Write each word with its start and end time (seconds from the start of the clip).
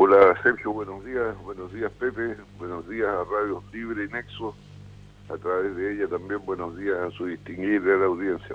Hola 0.00 0.32
Sergio, 0.44 0.72
buenos 0.72 1.04
días, 1.04 1.36
buenos 1.42 1.72
días 1.74 1.90
Pepe, 1.98 2.36
buenos 2.56 2.88
días 2.88 3.08
a 3.08 3.24
Radio 3.24 3.64
Libre 3.72 4.04
y 4.04 4.08
Nexo, 4.08 4.54
a 5.28 5.36
través 5.36 5.74
de 5.74 5.92
ella 5.92 6.06
también 6.06 6.38
buenos 6.46 6.78
días 6.78 6.96
a 6.98 7.10
su 7.10 7.26
distinguida 7.26 7.96
audiencia. 8.04 8.54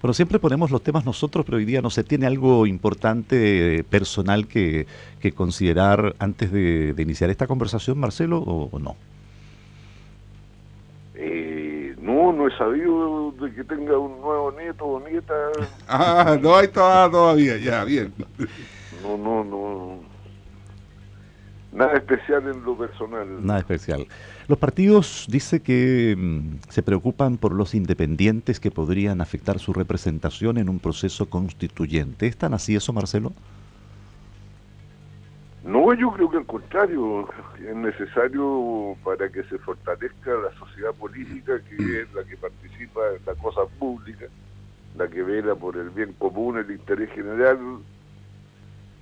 Bueno, 0.00 0.14
siempre 0.14 0.38
ponemos 0.38 0.70
los 0.70 0.80
temas 0.84 1.04
nosotros, 1.04 1.44
pero 1.44 1.56
hoy 1.58 1.64
día 1.64 1.82
no 1.82 1.90
se 1.90 2.04
tiene 2.04 2.26
algo 2.26 2.68
importante, 2.68 3.84
personal 3.90 4.46
que, 4.46 4.86
considerar 5.34 6.14
antes 6.20 6.52
de, 6.52 6.94
iniciar 6.96 7.30
esta 7.30 7.48
conversación, 7.48 7.98
Marcelo, 7.98 8.38
o, 8.38 8.78
no? 8.78 8.94
Eh, 11.16 11.96
no, 12.00 12.32
no 12.32 12.46
he 12.46 12.56
sabido 12.56 13.32
de 13.32 13.52
que 13.52 13.64
tenga 13.64 13.98
un 13.98 14.20
nuevo 14.20 14.52
nieto 14.52 14.84
o 14.84 15.00
nieta. 15.00 15.34
ah, 15.88 16.38
no 16.40 16.54
hay 16.54 16.68
todavía, 16.68 17.56
ya, 17.56 17.82
bien. 17.82 18.14
No, 19.02 19.18
no, 19.18 19.42
no. 19.42 20.15
Nada 21.76 21.92
especial 21.98 22.48
en 22.48 22.64
lo 22.64 22.74
personal. 22.74 23.44
Nada 23.44 23.58
especial. 23.58 24.06
Los 24.48 24.58
partidos 24.58 25.26
dice 25.28 25.60
que 25.60 26.16
mm, 26.16 26.70
se 26.70 26.82
preocupan 26.82 27.36
por 27.36 27.52
los 27.52 27.74
independientes 27.74 28.60
que 28.60 28.70
podrían 28.70 29.20
afectar 29.20 29.58
su 29.58 29.74
representación 29.74 30.56
en 30.56 30.70
un 30.70 30.78
proceso 30.78 31.28
constituyente. 31.28 32.28
¿Es 32.28 32.38
tan 32.38 32.54
así 32.54 32.74
eso, 32.74 32.94
Marcelo? 32.94 33.34
No, 35.64 35.92
yo 35.92 36.10
creo 36.12 36.30
que 36.30 36.38
al 36.38 36.46
contrario, 36.46 37.28
es 37.58 37.76
necesario 37.76 38.96
para 39.04 39.28
que 39.28 39.42
se 39.42 39.58
fortalezca 39.58 40.30
la 40.30 40.58
sociedad 40.58 40.94
política, 40.94 41.60
que 41.68 42.00
es 42.00 42.14
la 42.14 42.24
que 42.24 42.38
participa 42.38 43.00
en 43.14 43.26
la 43.26 43.34
cosa 43.34 43.66
pública, 43.78 44.24
la 44.96 45.08
que 45.08 45.22
vela 45.22 45.54
por 45.54 45.76
el 45.76 45.90
bien 45.90 46.14
común, 46.14 46.56
el 46.56 46.70
interés 46.70 47.10
general, 47.10 47.58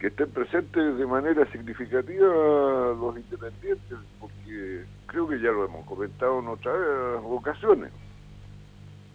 que 0.05 0.09
estén 0.09 0.29
presentes 0.33 0.99
de 0.99 1.07
manera 1.07 1.51
significativa 1.51 2.27
los 2.27 3.17
independientes, 3.17 3.99
porque 4.21 4.85
creo 5.07 5.27
que 5.27 5.41
ya 5.41 5.51
lo 5.51 5.65
hemos 5.65 5.87
comentado 5.87 6.41
en 6.41 6.49
otras 6.49 6.77
ocasiones. 7.25 7.91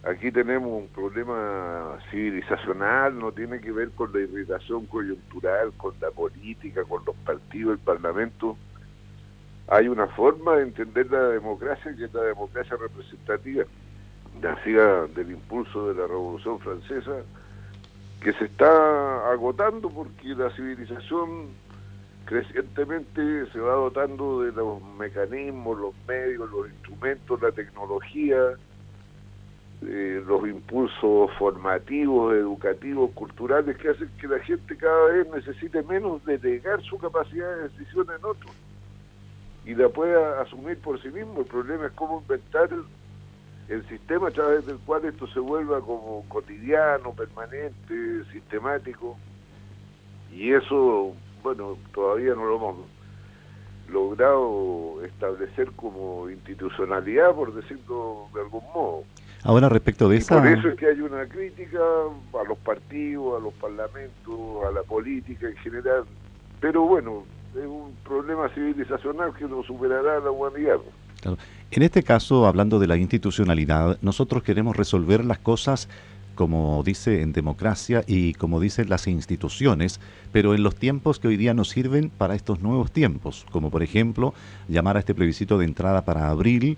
Aquí 0.03 0.31
tenemos 0.31 0.81
un 0.81 0.87
problema 0.87 1.99
civilizacional, 2.09 3.19
no 3.19 3.31
tiene 3.31 3.61
que 3.61 3.71
ver 3.71 3.91
con 3.91 4.11
la 4.11 4.21
irritación 4.21 4.87
coyuntural, 4.87 5.73
con 5.77 5.93
la 6.01 6.09
política, 6.09 6.83
con 6.85 7.05
los 7.05 7.15
partidos, 7.17 7.73
el 7.73 7.85
Parlamento. 7.85 8.57
Hay 9.67 9.89
una 9.89 10.07
forma 10.07 10.55
de 10.55 10.63
entender 10.63 11.11
la 11.11 11.21
democracia 11.27 11.95
que 11.95 12.05
es 12.05 12.13
la 12.15 12.23
democracia 12.23 12.75
representativa, 12.77 13.63
nacida 14.41 15.05
del 15.05 15.33
impulso 15.33 15.89
de 15.89 16.01
la 16.01 16.07
Revolución 16.07 16.59
Francesa, 16.59 17.21
que 18.21 18.33
se 18.33 18.45
está 18.45 19.31
agotando 19.31 19.89
porque 19.89 20.29
la 20.35 20.49
civilización 20.55 21.49
crecientemente 22.25 23.47
se 23.51 23.59
va 23.59 23.73
dotando 23.73 24.41
de 24.41 24.51
los 24.51 24.81
mecanismos, 24.97 25.79
los 25.79 25.93
medios, 26.07 26.49
los 26.51 26.69
instrumentos, 26.69 27.41
la 27.41 27.51
tecnología, 27.51 28.37
eh, 29.81 30.21
los 30.27 30.47
impulsos 30.47 31.31
formativos, 31.39 32.35
educativos, 32.35 33.11
culturales 33.11 33.77
que 33.77 33.89
hacen 33.89 34.09
que 34.19 34.27
la 34.27 34.39
gente 34.39 34.75
cada 34.75 35.05
vez 35.05 35.27
necesite 35.33 35.81
menos 35.83 36.23
delegar 36.25 36.81
su 36.83 36.97
capacidad 36.97 37.49
de 37.55 37.69
decisión 37.69 38.07
en 38.15 38.25
otros 38.25 38.51
y 39.65 39.73
la 39.75 39.87
pueda 39.89 40.41
asumir 40.41 40.77
por 40.79 41.01
sí 41.01 41.09
mismo. 41.09 41.39
El 41.39 41.45
problema 41.45 41.85
es 41.85 41.91
cómo 41.93 42.21
inventar 42.21 42.69
el 43.69 43.87
sistema 43.87 44.29
a 44.29 44.31
través 44.31 44.65
del 44.65 44.77
cual 44.79 45.05
esto 45.05 45.27
se 45.27 45.39
vuelva 45.39 45.79
como 45.79 46.25
cotidiano, 46.27 47.13
permanente, 47.13 48.25
sistemático, 48.31 49.17
y 50.33 50.53
eso, 50.53 51.13
bueno, 51.43 51.77
todavía 51.93 52.33
no 52.33 52.45
lo 52.45 52.55
hemos 52.55 52.75
logrado 53.89 55.03
establecer 55.05 55.71
como 55.75 56.29
institucionalidad, 56.29 57.33
por 57.33 57.53
decirlo 57.53 58.27
de 58.33 58.41
algún 58.41 58.63
modo. 58.73 59.03
Ahora 59.43 59.69
respecto 59.69 60.09
de 60.09 60.17
esa... 60.17 60.37
Por 60.37 60.47
eso 60.47 60.69
es 60.69 60.75
que 60.75 60.87
hay 60.87 61.01
una 61.01 61.25
crítica 61.27 61.79
a 61.79 62.43
los 62.47 62.57
partidos, 62.59 63.39
a 63.39 63.43
los 63.43 63.53
parlamentos, 63.53 64.65
a 64.67 64.71
la 64.71 64.83
política 64.83 65.47
en 65.47 65.55
general, 65.57 66.05
pero 66.59 66.83
bueno, 66.83 67.23
es 67.55 67.65
un 67.65 67.95
problema 68.03 68.49
civilizacional 68.49 69.33
que 69.33 69.45
no 69.45 69.63
superará 69.63 70.19
la 70.19 70.31
humanidad. 70.31 70.79
En 71.71 71.83
este 71.83 72.03
caso, 72.03 72.47
hablando 72.47 72.79
de 72.79 72.87
la 72.87 72.97
institucionalidad, 72.97 73.97
nosotros 74.01 74.43
queremos 74.43 74.75
resolver 74.75 75.23
las 75.25 75.39
cosas 75.39 75.87
como 76.39 76.81
dice 76.85 77.21
en 77.21 77.33
democracia 77.33 78.05
y 78.07 78.33
como 78.33 78.61
dicen 78.61 78.87
las 78.87 79.07
instituciones, 79.07 79.99
pero 80.31 80.55
en 80.55 80.63
los 80.63 80.73
tiempos 80.73 81.19
que 81.19 81.27
hoy 81.27 81.35
día 81.35 81.53
nos 81.53 81.67
sirven 81.67 82.09
para 82.09 82.33
estos 82.33 82.61
nuevos 82.61 82.93
tiempos, 82.93 83.45
como 83.51 83.69
por 83.69 83.83
ejemplo 83.83 84.33
llamar 84.69 84.95
a 84.95 85.01
este 85.01 85.13
plebiscito 85.13 85.57
de 85.57 85.65
entrada 85.65 86.05
para 86.05 86.29
abril, 86.29 86.77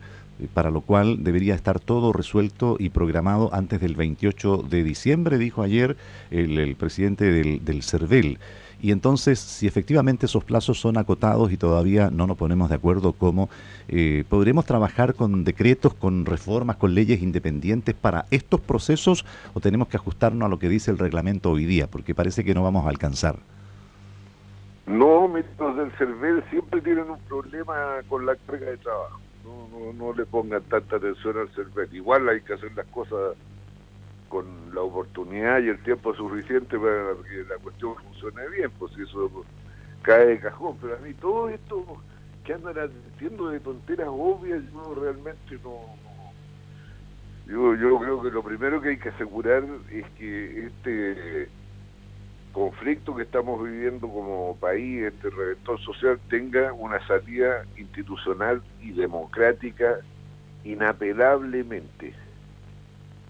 para 0.54 0.72
lo 0.72 0.82
cual 0.82 1.24
debería 1.24 1.56
estar 1.56 1.80
todo 1.80 2.14
resuelto 2.14 2.76
y 2.80 2.90
programado 2.90 3.54
antes 3.54 3.82
del 3.82 3.96
28 3.96 4.66
de 4.70 4.84
diciembre, 4.84 5.38
dijo 5.38 5.64
ayer 5.64 5.98
el, 6.30 6.76
presidente 6.76 7.32
del, 7.32 7.64
del 7.64 7.84
CERVEL. 7.84 8.40
Y 8.82 8.92
entonces, 8.92 9.40
si 9.40 9.68
efectivamente 9.68 10.26
esos 10.26 10.44
plazos 10.44 10.80
son 10.80 10.98
acotados 10.98 11.52
y 11.52 11.58
todavía 11.58 12.10
no 12.10 12.26
nos 12.26 12.36
ponemos 12.36 12.70
de 12.70 12.76
acuerdo 12.76 13.14
cómo, 13.14 13.48
eh, 13.88 14.24
¿podremos 14.28 14.66
trabajar 14.66 15.14
con 15.14 15.44
decretos, 15.44 15.94
con 15.94 16.26
reformas, 16.26 16.78
con 16.78 16.96
leyes 16.96 17.22
independientes 17.22 17.94
para 17.94 18.26
estos 18.32 18.60
procesos 18.60 19.24
o 19.54 19.60
tenemos 19.60 19.88
que 19.88 19.98
ajustarnos 19.98 20.48
a 20.48 20.50
lo 20.50 20.58
que 20.58 20.68
dice 20.68 20.90
el 20.90 20.98
reglamento 20.98 21.52
hoy 21.52 21.66
día? 21.66 21.86
Porque 21.86 22.16
parece 22.16 22.44
que 22.44 22.56
no 22.56 22.64
vamos 22.64 22.86
a 22.88 22.90
alcanzar. 22.90 23.36
No, 24.88 25.32
los 25.60 25.78
del 25.78 25.92
CERVEL 25.92 26.44
siempre 26.50 26.82
tienen 26.82 27.08
un 27.08 27.20
problema 27.20 27.74
con 28.10 28.26
la 28.26 28.36
carga 28.36 28.66
de 28.66 28.78
trabajo. 28.78 29.20
No, 29.44 29.68
no, 29.72 29.94
no 29.94 30.14
le 30.14 30.26
pongan 30.26 30.64
tanta 30.64 30.98
atención 30.98 31.38
al 31.38 31.50
CERVEL. 31.50 31.94
Igual 31.96 32.30
hay 32.30 32.42
que 32.42 32.54
hacer 32.54 32.72
las 32.76 32.86
cosas 32.88 33.36
con 34.30 34.46
la 34.74 34.82
oportunidad 34.82 35.60
y 35.62 35.70
el 35.70 35.84
tiempo 35.84 36.16
suficiente 36.16 36.78
para 36.78 37.14
que 37.28 37.44
la 37.50 37.58
cuestión 37.62 37.96
funcione 37.96 38.48
bien, 38.50 38.72
pues 38.80 38.98
eso 38.98 39.30
cae 40.04 40.26
de 40.28 40.40
cajón. 40.40 40.78
Pero 40.82 40.96
a 40.96 41.00
mí 41.00 41.14
todo 41.16 41.50
esto 41.50 41.86
que 42.44 42.54
andan 42.54 42.78
advirtiendo 42.78 43.50
de 43.50 43.60
tonteras 43.60 44.08
obvias, 44.10 44.62
yo 44.72 44.96
realmente 44.96 45.60
no, 45.64 45.80
yo, 47.48 47.76
yo 47.76 48.00
creo 48.00 48.22
que 48.22 48.32
lo 48.32 48.44
primero 48.44 48.82
que 48.82 48.90
hay 48.90 48.98
que 48.98 49.10
asegurar 49.10 49.64
es 49.92 50.06
que 50.12 50.68
este 50.68 51.50
conflicto 52.52 53.16
que 53.16 53.24
estamos 53.24 53.64
viviendo 53.64 54.08
como 54.08 54.58
país, 54.60 55.04
este 55.04 55.30
reventón 55.30 55.78
social, 55.80 56.20
tenga 56.30 56.74
una 56.74 57.06
salida 57.08 57.66
institucional 57.78 58.62
y 58.82 58.92
democrática 58.92 60.00
inapelablemente. 60.64 62.14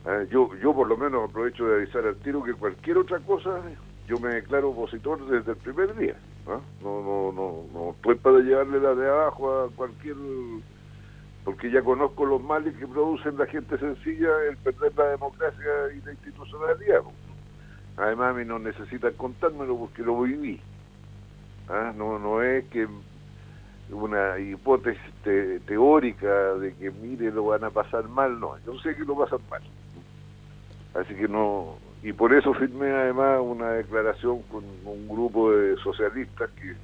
Ah, 0.05 0.23
yo, 0.29 0.49
yo 0.61 0.73
por 0.73 0.87
lo 0.87 0.97
menos 0.97 1.29
aprovecho 1.29 1.67
de 1.67 1.75
avisar 1.75 2.05
al 2.05 2.15
tiro 2.17 2.43
que 2.43 2.53
cualquier 2.53 2.97
otra 2.97 3.19
cosa 3.19 3.61
yo 4.07 4.19
me 4.19 4.29
declaro 4.29 4.71
opositor 4.71 5.25
desde 5.27 5.51
el 5.51 5.57
primer 5.57 5.95
día. 5.95 6.15
No, 6.45 6.61
no, 6.81 7.31
no, 7.31 7.63
no 7.71 7.91
estoy 7.91 8.15
para 8.15 8.39
llevarle 8.39 8.79
la 8.79 8.95
de 8.95 9.07
abajo 9.07 9.61
a 9.61 9.69
cualquier... 9.69 10.15
porque 11.45 11.71
ya 11.71 11.81
conozco 11.81 12.25
los 12.25 12.41
males 12.41 12.75
que 12.75 12.87
producen 12.87 13.37
la 13.37 13.45
gente 13.45 13.77
sencilla 13.77 14.29
el 14.49 14.57
perder 14.57 14.91
la 14.97 15.05
democracia 15.11 15.71
y 15.95 16.05
la 16.05 16.11
institucionalidad. 16.11 17.01
Además 17.97 18.31
a 18.31 18.37
mí 18.37 18.45
no 18.45 18.59
necesitan 18.59 19.13
contármelo 19.13 19.77
porque 19.77 20.01
lo 20.01 20.21
viví. 20.21 20.59
¿ah? 21.69 21.93
No, 21.95 22.19
no 22.19 22.41
es 22.41 22.65
que 22.65 22.87
una 23.91 24.39
hipótesis 24.39 25.01
teórica 25.65 26.53
de 26.55 26.73
que 26.75 26.91
mire 26.91 27.31
lo 27.31 27.45
van 27.47 27.63
a 27.63 27.69
pasar 27.69 28.07
mal, 28.07 28.39
no, 28.39 28.57
yo 28.65 28.79
sé 28.79 28.95
que 28.95 29.03
lo 29.03 29.17
pasan 29.17 29.39
mal. 29.49 29.61
Así 30.93 31.13
que 31.13 31.27
no, 31.27 31.75
y 32.03 32.13
por 32.13 32.33
eso 32.33 32.53
firmé 32.53 32.91
además 32.91 33.39
una 33.41 33.71
declaración 33.71 34.41
con 34.43 34.63
un 34.85 35.07
grupo 35.07 35.51
de 35.51 35.75
socialistas 35.77 36.49
que, 36.51 36.75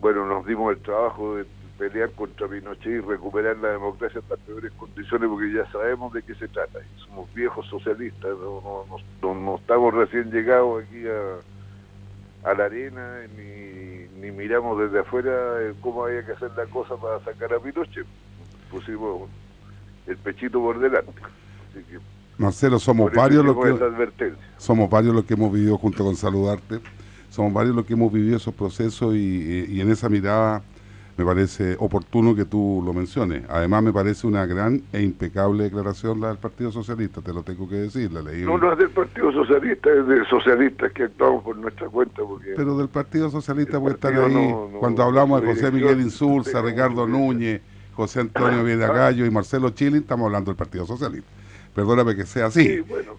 bueno, 0.00 0.26
nos 0.26 0.46
dimos 0.46 0.74
el 0.74 0.82
trabajo 0.82 1.36
de 1.36 1.46
pelear 1.82 2.12
contra 2.12 2.46
Pinochet 2.46 2.86
y 2.86 3.00
recuperar 3.00 3.56
la 3.56 3.70
democracia 3.70 4.20
en 4.20 4.28
las 4.30 4.38
peores 4.38 4.70
condiciones 4.72 5.28
porque 5.28 5.52
ya 5.52 5.70
sabemos 5.72 6.12
de 6.12 6.22
qué 6.22 6.34
se 6.36 6.46
trata. 6.46 6.78
Somos 7.06 7.32
viejos 7.34 7.66
socialistas, 7.66 8.30
no, 8.38 8.86
no, 9.20 9.56
estamos 9.56 9.92
recién 9.92 10.30
llegados 10.30 10.84
aquí 10.84 11.04
a, 11.08 12.50
a 12.50 12.54
la 12.54 12.64
arena 12.66 13.22
ni, 13.36 14.06
ni 14.20 14.30
miramos 14.30 14.78
desde 14.78 15.00
afuera 15.00 15.32
cómo 15.80 16.04
había 16.04 16.24
que 16.24 16.32
hacer 16.32 16.52
la 16.56 16.66
cosa 16.66 16.96
para 16.96 17.18
sacar 17.24 17.52
a 17.52 17.58
Pinochet. 17.58 18.06
Pusimos 18.70 19.28
el 20.06 20.16
pechito 20.18 20.60
por 20.60 20.78
delante. 20.78 21.20
Así 21.68 21.82
que 21.82 21.98
Marcelo, 22.38 22.78
somos 22.78 23.12
varios 23.12 23.44
los 23.44 23.56
que 23.56 24.32
somos 24.56 24.88
varios 24.88 25.14
los 25.14 25.24
que 25.24 25.34
hemos 25.34 25.52
vivido 25.52 25.76
junto 25.78 26.04
con 26.04 26.14
saludarte, 26.14 26.80
somos 27.28 27.52
varios 27.52 27.74
los 27.74 27.84
que 27.84 27.94
hemos 27.94 28.12
vivido 28.12 28.36
esos 28.36 28.54
procesos 28.54 29.14
y, 29.16 29.80
en 29.80 29.90
esa 29.90 30.08
mirada 30.08 30.62
me 31.16 31.24
parece 31.24 31.76
oportuno 31.78 32.34
que 32.34 32.44
tú 32.44 32.82
lo 32.84 32.92
menciones. 32.92 33.44
Además, 33.48 33.82
me 33.82 33.92
parece 33.92 34.26
una 34.26 34.46
gran 34.46 34.82
e 34.92 35.02
impecable 35.02 35.64
declaración 35.64 36.20
la 36.20 36.28
del 36.28 36.38
Partido 36.38 36.72
Socialista, 36.72 37.20
te 37.20 37.32
lo 37.32 37.42
tengo 37.42 37.68
que 37.68 37.76
decir. 37.76 38.10
La 38.12 38.22
leí 38.22 38.42
no, 38.42 38.56
no 38.56 38.72
es 38.72 38.78
del 38.78 38.90
Partido 38.90 39.30
Socialista, 39.32 39.90
es 39.90 40.06
de 40.06 40.24
socialistas 40.24 40.92
que 40.92 41.04
actuamos 41.04 41.44
por 41.44 41.56
nuestra 41.56 41.88
cuenta. 41.88 42.22
Porque 42.22 42.54
Pero 42.56 42.78
del 42.78 42.88
Partido 42.88 43.30
Socialista 43.30 43.78
puede 43.78 43.94
estar 43.94 44.12
ahí. 44.14 44.54
cuando 44.80 45.02
hablamos 45.02 45.42
de 45.42 45.48
José 45.48 45.70
Miguel 45.70 46.00
Insulza, 46.00 46.62
Ricardo 46.62 47.06
Núñez, 47.06 47.60
José 47.94 48.20
Antonio 48.20 48.64
Vidagallo 48.64 49.26
y 49.26 49.30
Marcelo 49.30 49.70
Chile, 49.70 49.98
estamos 49.98 50.26
hablando 50.26 50.50
del 50.50 50.56
Partido 50.56 50.86
Socialista. 50.86 51.28
Perdóname 51.74 52.16
que 52.16 52.24
sea 52.24 52.46
así. 52.46 52.66
Sí, 52.66 52.80
bueno, 52.80 53.16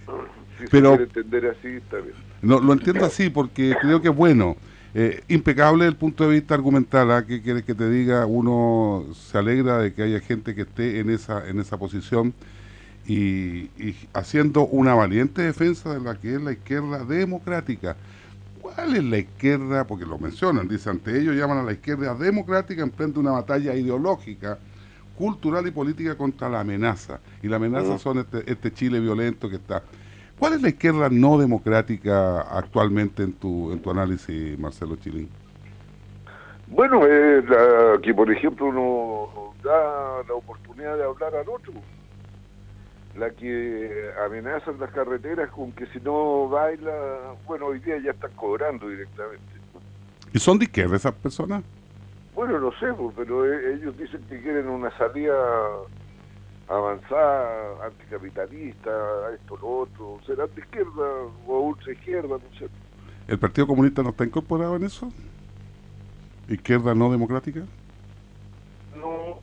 si 0.60 0.68
Pero, 0.68 0.96
se 0.98 1.04
entender 1.04 1.48
así, 1.48 1.68
está 1.68 1.98
bien. 1.98 2.16
No, 2.42 2.60
lo 2.60 2.74
entiendo 2.74 3.06
así 3.06 3.30
porque 3.30 3.75
creo 3.80 4.01
que 4.01 4.10
es 4.10 4.16
bueno 4.16 4.57
eh, 4.95 5.24
impecable 5.28 5.86
desde 5.86 5.94
el 5.94 5.98
punto 5.98 6.28
de 6.28 6.36
vista 6.36 6.54
argumental, 6.54 7.12
¿ah? 7.12 7.25
¿qué 7.25 7.42
quieres 7.42 7.63
que 7.63 7.74
te 7.74 7.90
diga? 7.90 8.28
Uno 8.28 9.06
se 9.13 9.38
alegra 9.40 9.80
de 9.80 9.94
que 9.94 10.04
haya 10.04 10.19
gente 10.19 10.54
que 10.54 10.62
esté 10.62 11.00
en 11.00 11.10
esa, 11.10 11.48
en 11.50 11.60
esa 11.60 11.78
posición 11.78 12.34
y, 13.07 13.69
haciendo 14.13 14.68
una 14.68 14.94
valiente 14.94 15.42
defensa 15.42 15.94
de 15.94 16.00
la 16.00 16.16
que 16.16 16.36
es 16.36 16.42
la 16.42 16.51
izquierda 16.51 17.04
democrática. 17.06 17.95
¿Cuál 18.62 18.95
es 18.95 19.04
la 19.04 19.18
izquierda? 19.18 19.86
Porque 19.86 20.06
lo 20.06 20.18
mencionan, 20.18 20.68
dicen, 20.68 20.94
ante 20.94 21.19
ellos 21.19 21.36
llaman 21.36 21.57
a 21.57 21.63
la 21.63 21.74
izquierda 21.74 22.16
democrática, 22.16 22.81
emprende 22.81 23.19
una 23.19 23.31
batalla 23.31 23.75
ideológica, 23.75 24.57
cultural 25.18 25.68
y 25.68 25.72
política 25.72 26.16
contra 26.16 26.50
la 26.50 26.62
amenaza. 26.62 27.19
Y 27.42 27.48
la 27.48 27.57
amenaza 27.57 27.98
son 27.98 28.19
este, 28.19 28.50
este 28.50 28.72
Chile 28.72 29.00
violento 29.00 29.50
que 29.50 29.56
está. 29.56 29.84
¿Cuál 30.40 30.54
es 30.54 30.62
la 30.62 30.70
izquierda 30.70 31.10
no 31.10 31.38
democrática 31.38 32.42
actualmente 32.42 33.24
en 33.24 33.34
tu, 33.34 33.72
en 33.72 33.80
tu 33.80 33.92
análisis, 33.92 34.58
Marcelo 34.60 34.96
Chilín? 34.98 35.30
Bueno, 36.68 37.06
es 37.06 37.48
la 37.50 38.00
que 38.02 38.14
por 38.14 38.32
ejemplo 38.32 38.68
uno 38.68 39.54
da 39.64 40.24
la 40.28 40.34
oportunidad 40.34 40.98
de 40.98 41.04
hablar 41.04 41.36
al 41.36 41.48
otro. 41.48 41.74
La 43.18 43.30
que 43.30 44.12
amenaza 44.26 44.72
en 44.72 44.80
las 44.80 44.90
carreteras 44.92 45.50
con 45.52 45.72
que 45.74 45.86
si 45.88 46.00
no 46.00 46.50
baila, 46.50 47.36
bueno, 47.46 47.68
hoy 47.68 47.80
día 47.80 48.00
ya 48.00 48.12
están 48.12 48.32
cobrando 48.32 48.90
directamente. 48.90 49.44
¿Y 50.34 50.40
son 50.40 50.58
de 50.58 50.66
izquierda 50.66 50.96
esas 50.96 51.14
personas? 51.14 51.64
Bueno, 52.34 52.60
no 52.60 52.72
sé, 52.80 52.92
pues, 52.94 53.14
pero 53.16 53.46
e, 53.46 53.76
ellos 53.76 53.96
dicen 53.96 54.22
que 54.28 54.42
quieren 54.42 54.68
una 54.68 54.90
salida 54.98 55.36
avanzada, 56.74 57.86
anticapitalista, 57.86 58.92
esto, 59.34 59.58
lo 59.58 59.80
otro, 59.80 60.20
será 60.25 60.48
de 60.48 60.62
izquierda 60.62 61.25
o 61.48 61.60
ultra 61.60 61.94
izquierda, 61.94 62.30
no 62.30 62.60
sé. 62.60 62.68
¿El 63.28 63.40
Partido 63.40 63.68
Comunista 63.68 64.04
no 64.04 64.10
está 64.10 64.25
incorporado 64.25 64.75
en 64.75 64.84
eso? 64.84 65.12
¿Izquierda 66.48 66.94
no 66.94 67.12
democrática? 67.12 67.62
No. 68.96 69.40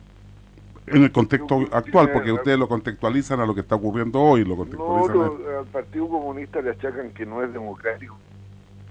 En 0.87 1.03
el 1.03 1.11
contexto 1.11 1.61
actual, 1.71 2.11
porque 2.11 2.31
ustedes 2.31 2.59
lo 2.59 2.67
contextualizan 2.67 3.39
a 3.39 3.45
lo 3.45 3.55
que 3.55 3.61
está 3.61 3.75
ocurriendo 3.75 4.19
hoy, 4.19 4.43
lo 4.43 4.55
contextualizan. 4.55 5.15
No, 5.15 5.59
al 5.59 5.65
Partido 5.65 6.09
Comunista 6.09 6.61
le 6.61 6.71
achacan 6.71 7.11
que 7.11 7.25
no 7.25 7.43
es 7.43 7.53
democrático, 7.53 8.17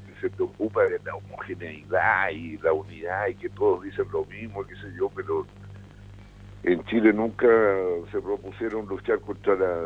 que 0.07 0.21
se 0.21 0.31
preocupa 0.31 0.83
de 0.85 0.99
la 1.05 1.15
homogeneidad 1.15 2.31
y 2.31 2.57
la 2.59 2.73
unidad 2.73 3.29
y 3.29 3.35
que 3.35 3.49
todos 3.51 3.83
dicen 3.83 4.07
lo 4.13 4.25
mismo, 4.25 4.65
qué 4.65 4.75
sé 4.77 4.93
yo, 4.99 5.11
pero 5.15 5.47
en 6.63 6.85
Chile 6.85 7.13
nunca 7.13 7.47
se 8.13 8.21
propusieron 8.21 8.87
luchar 8.87 9.21
contra 9.21 9.55
la 9.55 9.77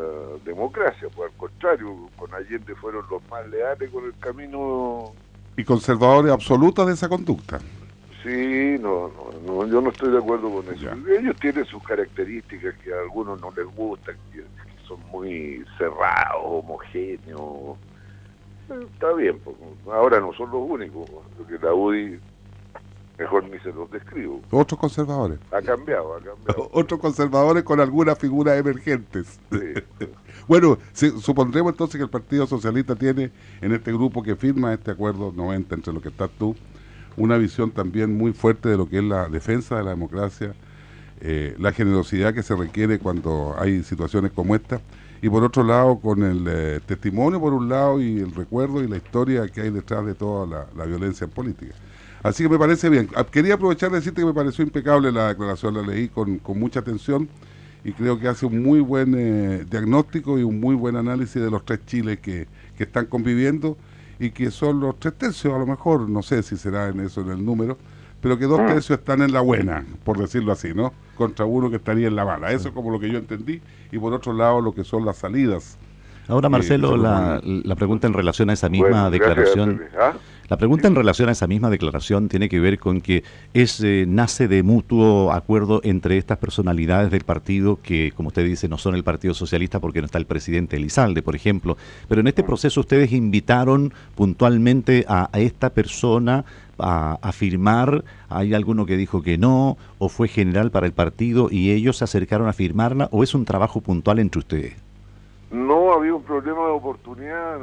democracia, 0.43 1.07
pues 1.15 1.31
al 1.31 1.37
contrario, 1.37 2.09
con 2.17 2.33
Allende 2.33 2.75
fueron 2.75 3.05
los 3.09 3.21
más 3.29 3.47
leales 3.47 3.89
con 3.89 4.05
el 4.05 4.13
camino... 4.19 5.13
Y 5.57 5.63
conservadores 5.63 6.33
absolutos 6.33 6.85
de 6.87 6.93
esa 6.93 7.07
conducta. 7.07 7.59
Sí, 8.21 8.77
no, 8.81 9.09
no, 9.45 9.65
yo 9.67 9.79
no 9.79 9.89
estoy 9.89 10.11
de 10.11 10.17
acuerdo 10.17 10.51
con 10.51 10.65
eso. 10.73 10.89
Ellos 11.07 11.35
tienen 11.39 11.63
sus 11.65 11.81
características 11.83 12.75
que 12.83 12.93
a 12.93 12.99
algunos 12.99 13.39
no 13.39 13.51
les 13.51 13.65
gustan, 13.67 14.17
que, 14.33 14.43
son 14.85 14.99
muy 15.11 15.63
cerrados, 15.77 16.41
homogéneos. 16.43 17.77
Está 18.93 19.13
bien, 19.13 19.39
pues, 19.39 19.55
ahora 19.91 20.19
no 20.19 20.33
son 20.33 20.51
los 20.51 20.69
únicos, 20.69 21.09
porque 21.37 21.63
la 21.63 21.73
UDI 21.73 22.19
mejor 23.17 23.43
ni 23.45 23.59
se 23.59 23.71
los 23.71 23.89
describo. 23.91 24.41
Otros 24.51 24.79
conservadores. 24.79 25.39
Ha 25.51 25.61
cambiado, 25.61 26.15
ha 26.15 26.21
cambiado. 26.21 26.69
Otros 26.73 26.99
conservadores 26.99 27.63
con 27.63 27.79
algunas 27.79 28.17
figuras 28.17 28.57
emergentes. 28.57 29.39
bueno, 30.47 30.77
supondremos 30.93 31.73
entonces 31.73 31.97
que 31.97 32.03
el 32.03 32.09
Partido 32.09 32.45
Socialista 32.47 32.95
tiene 32.95 33.31
en 33.61 33.73
este 33.73 33.91
grupo 33.91 34.21
que 34.21 34.35
firma 34.35 34.73
este 34.73 34.91
acuerdo 34.91 35.31
90 35.35 35.75
entre 35.75 35.93
lo 35.93 36.01
que 36.01 36.09
estás 36.09 36.29
tú, 36.37 36.55
una 37.17 37.37
visión 37.37 37.71
también 37.71 38.17
muy 38.17 38.33
fuerte 38.33 38.69
de 38.69 38.77
lo 38.77 38.89
que 38.89 38.97
es 38.97 39.03
la 39.03 39.29
defensa 39.29 39.77
de 39.77 39.83
la 39.83 39.91
democracia, 39.91 40.53
eh, 41.21 41.55
la 41.57 41.71
generosidad 41.71 42.33
que 42.33 42.43
se 42.43 42.55
requiere 42.55 42.99
cuando 42.99 43.55
hay 43.57 43.83
situaciones 43.83 44.31
como 44.31 44.53
esta, 44.53 44.81
y 45.21 45.29
por 45.29 45.43
otro 45.43 45.63
lado 45.63 45.97
con 45.99 46.23
el 46.23 46.45
eh, 46.47 46.79
testimonio 46.85 47.39
por 47.39 47.53
un 47.53 47.69
lado 47.69 48.01
y 48.01 48.19
el 48.19 48.35
recuerdo 48.35 48.83
y 48.83 48.87
la 48.87 48.97
historia 48.97 49.47
que 49.47 49.61
hay 49.61 49.69
detrás 49.69 50.05
de 50.05 50.13
toda 50.13 50.45
la, 50.45 50.67
la 50.75 50.85
violencia 50.85 51.23
en 51.23 51.31
política. 51.31 51.73
Así 52.25 52.41
que 52.41 52.49
me 52.49 52.57
parece 52.57 52.89
bien. 52.89 53.07
Ah, 53.15 53.23
quería 53.23 53.53
aprovechar 53.53 53.91
de 53.91 53.97
decirte 53.97 54.21
que 54.21 54.25
me 54.25 54.33
pareció 54.33 54.63
impecable 54.63 55.11
la 55.11 55.27
declaración, 55.27 55.75
la 55.75 55.83
leí 55.83 56.07
con, 56.07 56.41
mucha 56.55 56.79
atención 56.79 57.29
y 57.83 57.91
creo 57.91 58.19
que 58.19 58.27
hace 58.27 58.47
un 58.47 58.63
muy 58.63 58.79
buen 58.79 59.13
eh, 59.15 59.63
diagnóstico 59.69 60.39
y 60.39 60.41
un 60.43 60.59
muy 60.59 60.73
buen 60.73 60.95
análisis 60.95 61.39
de 61.39 61.51
los 61.51 61.63
tres 61.63 61.85
Chiles 61.85 62.17
que, 62.19 62.47
están 62.79 63.05
conviviendo 63.05 63.77
y 64.19 64.31
que 64.31 64.49
son 64.49 64.79
los 64.79 64.99
tres 64.99 65.13
tercios, 65.13 65.53
a 65.53 65.59
lo 65.59 65.67
mejor, 65.67 66.09
no 66.09 66.23
sé 66.23 66.41
si 66.41 66.57
será 66.57 66.87
en 66.87 66.99
eso 67.01 67.21
en 67.21 67.29
el 67.29 67.45
número, 67.45 67.77
pero 68.21 68.39
que 68.39 68.45
dos 68.45 68.59
mm. 68.59 68.65
tercios 68.65 68.97
están 68.97 69.21
en 69.21 69.31
la 69.31 69.41
buena, 69.41 69.85
por 70.03 70.17
decirlo 70.17 70.51
así, 70.51 70.73
¿no? 70.73 70.93
Contra 71.15 71.45
uno 71.45 71.69
que 71.69 71.75
estaría 71.75 72.07
en 72.07 72.15
la 72.15 72.25
mala. 72.25 72.51
Eso 72.51 72.69
es 72.69 72.73
como 72.73 72.89
lo 72.89 72.99
que 72.99 73.07
yo 73.07 73.19
entendí. 73.19 73.61
Y 73.91 73.99
por 73.99 74.11
otro 74.13 74.33
lado, 74.33 74.61
lo 74.61 74.73
que 74.73 74.83
son 74.83 75.05
las 75.05 75.17
salidas. 75.17 75.77
Ahora, 76.27 76.49
Marcelo, 76.49 76.97
la, 76.97 77.39
la, 77.43 77.75
pregunta 77.75 78.07
en 78.07 78.13
relación 78.13 78.49
a 78.49 78.53
esa 78.53 78.67
misma 78.67 79.11
declaración. 79.11 79.79
La 80.47 80.57
pregunta 80.57 80.87
en 80.87 80.93
relación 80.93 81.27
a 81.27 81.31
esa 81.31 81.47
misma 81.47 81.71
declaración 81.71 82.29
tiene 82.29 82.49
que 82.49 82.59
ver 82.59 82.77
con 82.77 83.01
que 83.01 83.23
es 83.55 83.81
eh, 83.83 84.05
nace 84.07 84.47
de 84.47 84.61
mutuo 84.61 85.31
acuerdo 85.31 85.81
entre 85.83 86.19
estas 86.19 86.37
personalidades 86.37 87.09
del 87.09 87.23
partido 87.23 87.79
que, 87.81 88.11
como 88.15 88.27
usted 88.27 88.45
dice, 88.45 88.69
no 88.69 88.77
son 88.77 88.93
el 88.93 89.03
Partido 89.03 89.33
Socialista 89.33 89.79
porque 89.79 90.01
no 90.01 90.05
está 90.05 90.19
el 90.19 90.27
presidente 90.27 90.75
Elizalde, 90.75 91.23
por 91.23 91.35
ejemplo. 91.35 91.77
Pero 92.07 92.21
en 92.21 92.27
este 92.27 92.43
proceso 92.43 92.81
ustedes 92.81 93.11
invitaron 93.11 93.91
puntualmente 94.13 95.03
a, 95.07 95.29
esta 95.33 95.71
persona 95.71 96.45
a, 96.77 97.31
firmar, 97.31 98.03
hay 98.29 98.53
alguno 98.53 98.85
que 98.85 98.97
dijo 98.97 99.23
que 99.23 99.39
no, 99.39 99.77
o 99.97 100.09
fue 100.09 100.27
general 100.27 100.69
para 100.69 100.85
el 100.85 100.93
partido 100.93 101.47
y 101.49 101.71
ellos 101.71 101.97
se 101.97 102.03
acercaron 102.03 102.47
a 102.47 102.53
firmarla, 102.53 103.09
o 103.11 103.23
es 103.23 103.33
un 103.33 103.45
trabajo 103.45 103.81
puntual 103.81 104.19
entre 104.19 104.39
ustedes? 104.39 104.75
No 105.49 105.91
había 105.93 106.13
un 106.13 106.21
problema 106.21 106.65
de 106.65 106.71
oportunidad, 106.71 107.59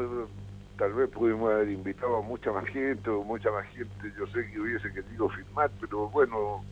tal 0.82 0.94
vez 0.94 1.08
pudimos 1.10 1.52
haber 1.52 1.70
invitado 1.70 2.16
a 2.16 2.22
mucha 2.22 2.50
más 2.50 2.66
gente 2.66 3.08
o 3.08 3.22
mucha 3.22 3.52
más 3.52 3.64
gente, 3.68 4.12
yo 4.18 4.26
sé 4.26 4.50
que 4.50 4.58
hubiese 4.58 4.92
querido 4.92 5.28
firmar, 5.28 5.70
pero 5.80 6.08
bueno, 6.08 6.64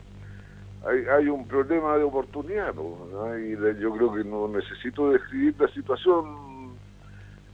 hay, 0.84 1.04
hay 1.16 1.28
un 1.28 1.46
problema 1.46 1.96
de 1.96 2.02
oportunidad, 2.02 2.74
y 2.74 3.80
yo 3.80 3.92
creo 3.92 4.12
que 4.12 4.24
no 4.24 4.48
necesito 4.48 5.12
describir 5.12 5.54
la 5.60 5.68
situación 5.68 6.72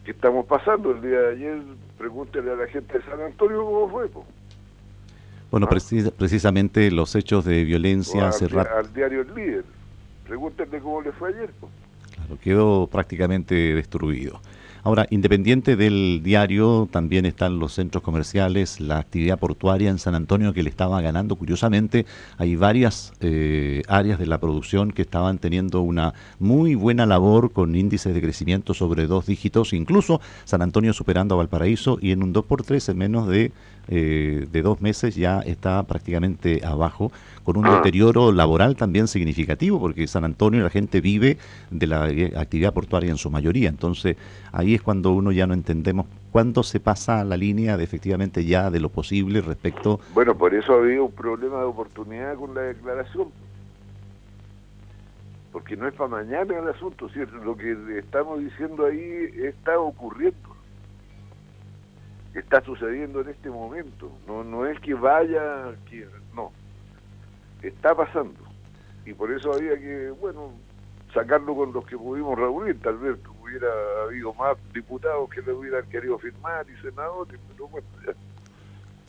que 0.02 0.12
estamos 0.12 0.46
pasando 0.46 0.92
el 0.92 1.02
día 1.02 1.20
de 1.20 1.32
ayer, 1.32 1.62
pregúntele 1.98 2.50
a 2.50 2.56
la 2.56 2.66
gente 2.68 3.00
de 3.00 3.04
San 3.04 3.20
Antonio 3.20 3.62
cómo 3.62 3.90
fue. 3.90 4.08
Bueno, 5.50 5.68
ah. 5.70 5.76
precisamente 6.16 6.90
los 6.90 7.14
hechos 7.16 7.44
de 7.44 7.64
violencia 7.64 8.30
al, 8.30 8.58
al 8.66 8.94
diario 8.94 9.20
El 9.20 9.34
Líder, 9.34 9.64
pregúntenle 10.26 10.80
cómo 10.80 11.02
le 11.02 11.12
fue 11.12 11.34
ayer. 11.34 11.50
Claro, 12.14 12.38
quedó 12.40 12.86
prácticamente 12.86 13.54
destruido. 13.74 14.40
Ahora, 14.86 15.08
independiente 15.10 15.74
del 15.74 16.20
diario, 16.22 16.88
también 16.88 17.26
están 17.26 17.58
los 17.58 17.72
centros 17.72 18.04
comerciales, 18.04 18.78
la 18.78 18.98
actividad 18.98 19.36
portuaria 19.36 19.90
en 19.90 19.98
San 19.98 20.14
Antonio 20.14 20.52
que 20.54 20.62
le 20.62 20.70
estaba 20.70 21.00
ganando. 21.00 21.34
Curiosamente, 21.34 22.06
hay 22.38 22.54
varias 22.54 23.12
eh, 23.18 23.82
áreas 23.88 24.20
de 24.20 24.26
la 24.26 24.38
producción 24.38 24.92
que 24.92 25.02
estaban 25.02 25.38
teniendo 25.38 25.80
una 25.80 26.14
muy 26.38 26.76
buena 26.76 27.04
labor 27.04 27.50
con 27.50 27.74
índices 27.74 28.14
de 28.14 28.20
crecimiento 28.20 28.74
sobre 28.74 29.08
dos 29.08 29.26
dígitos, 29.26 29.72
incluso 29.72 30.20
San 30.44 30.62
Antonio 30.62 30.92
superando 30.92 31.34
a 31.34 31.38
Valparaíso 31.38 31.98
y 32.00 32.12
en 32.12 32.22
un 32.22 32.32
2x3 32.32 32.90
en 32.90 32.96
menos 32.96 33.26
de 33.26 33.50
eh, 33.88 34.46
de 34.50 34.62
dos 34.62 34.80
meses 34.80 35.14
ya 35.14 35.40
está 35.40 35.82
prácticamente 35.84 36.64
abajo, 36.64 37.12
con 37.44 37.56
un 37.56 37.64
deterioro 37.64 38.32
laboral 38.32 38.76
también 38.76 39.06
significativo, 39.06 39.78
porque 39.78 40.06
San 40.06 40.24
Antonio 40.24 40.62
la 40.62 40.70
gente 40.70 41.00
vive 41.00 41.38
de 41.70 41.86
la 41.86 42.10
eh, 42.10 42.32
actividad 42.36 42.74
portuaria 42.74 43.10
en 43.10 43.18
su 43.18 43.30
mayoría. 43.30 43.68
Entonces 43.68 44.16
ahí 44.52 44.74
es 44.74 44.82
cuando 44.82 45.12
uno 45.12 45.30
ya 45.30 45.46
no 45.46 45.54
entendemos 45.54 46.06
cuándo 46.32 46.62
se 46.62 46.80
pasa 46.80 47.22
la 47.24 47.36
línea 47.36 47.76
de 47.76 47.84
efectivamente 47.84 48.44
ya 48.44 48.70
de 48.70 48.80
lo 48.80 48.88
posible 48.88 49.40
respecto... 49.40 50.00
Bueno, 50.14 50.36
por 50.36 50.54
eso 50.54 50.72
ha 50.72 50.78
habido 50.78 51.04
un 51.04 51.12
problema 51.12 51.58
de 51.58 51.64
oportunidad 51.64 52.34
con 52.34 52.54
la 52.54 52.62
declaración 52.62 53.28
porque 55.52 55.74
no 55.74 55.88
es 55.88 55.94
para 55.94 56.10
mañana 56.10 56.58
el 56.58 56.68
asunto, 56.68 57.08
¿cierto? 57.08 57.36
Lo 57.36 57.56
que 57.56 57.74
estamos 57.98 58.40
diciendo 58.40 58.84
ahí 58.84 59.30
está 59.42 59.78
ocurriendo 59.78 60.55
está 62.38 62.62
sucediendo 62.62 63.20
en 63.20 63.30
este 63.30 63.50
momento. 63.50 64.10
No, 64.26 64.44
no 64.44 64.66
es 64.66 64.78
que 64.80 64.94
vaya, 64.94 65.74
que, 65.88 66.06
no. 66.34 66.52
está 67.62 67.94
pasando. 67.94 68.38
Y 69.04 69.12
por 69.14 69.32
eso 69.32 69.52
había 69.52 69.78
que, 69.78 70.10
bueno, 70.20 70.52
sacarlo 71.14 71.54
con 71.54 71.72
los 71.72 71.86
que 71.86 71.96
pudimos 71.96 72.38
reunir. 72.38 72.78
Tal 72.80 72.98
vez 72.98 73.16
hubiera 73.42 73.68
habido 74.04 74.34
más 74.34 74.56
diputados 74.74 75.30
que 75.30 75.40
le 75.42 75.52
hubieran 75.52 75.88
querido 75.88 76.18
firmar 76.18 76.66
y 76.68 76.80
senadores, 76.82 77.38
pero 77.52 77.68
bueno, 77.68 77.86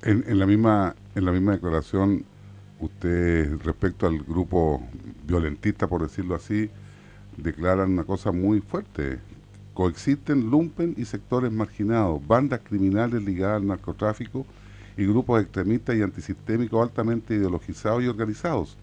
En, 0.04 0.24
en, 0.28 0.40
la 0.40 0.46
misma 0.46 0.96
en 1.16 1.26
la 1.26 1.32
misma 1.32 1.54
declaración, 1.54 2.24
usted 2.80 3.60
respecto 3.64 4.08
al 4.08 4.20
grupo 4.20 4.82
violentista, 5.26 5.88
por 5.88 6.04
decirlo 6.04 6.36
así, 6.36 6.70
declaran 7.38 7.92
una 7.92 8.04
cosa 8.04 8.32
muy 8.32 8.62
fuerte. 8.62 9.20
Coexisten 9.78 10.50
lumpen 10.50 10.96
y 10.98 11.06
sectores 11.06 11.52
marginados, 11.52 12.26
bandas 12.26 12.62
criminales 12.64 13.22
ligadas 13.22 13.62
al 13.62 13.68
narcotráfico 13.68 14.44
y 14.98 15.06
grupos 15.06 15.40
extremistas 15.40 15.96
y 15.96 16.02
antisistémicos 16.02 16.82
altamente 16.82 17.36
ideologizados 17.36 18.02
y 18.02 18.08
organizados. 18.08 18.76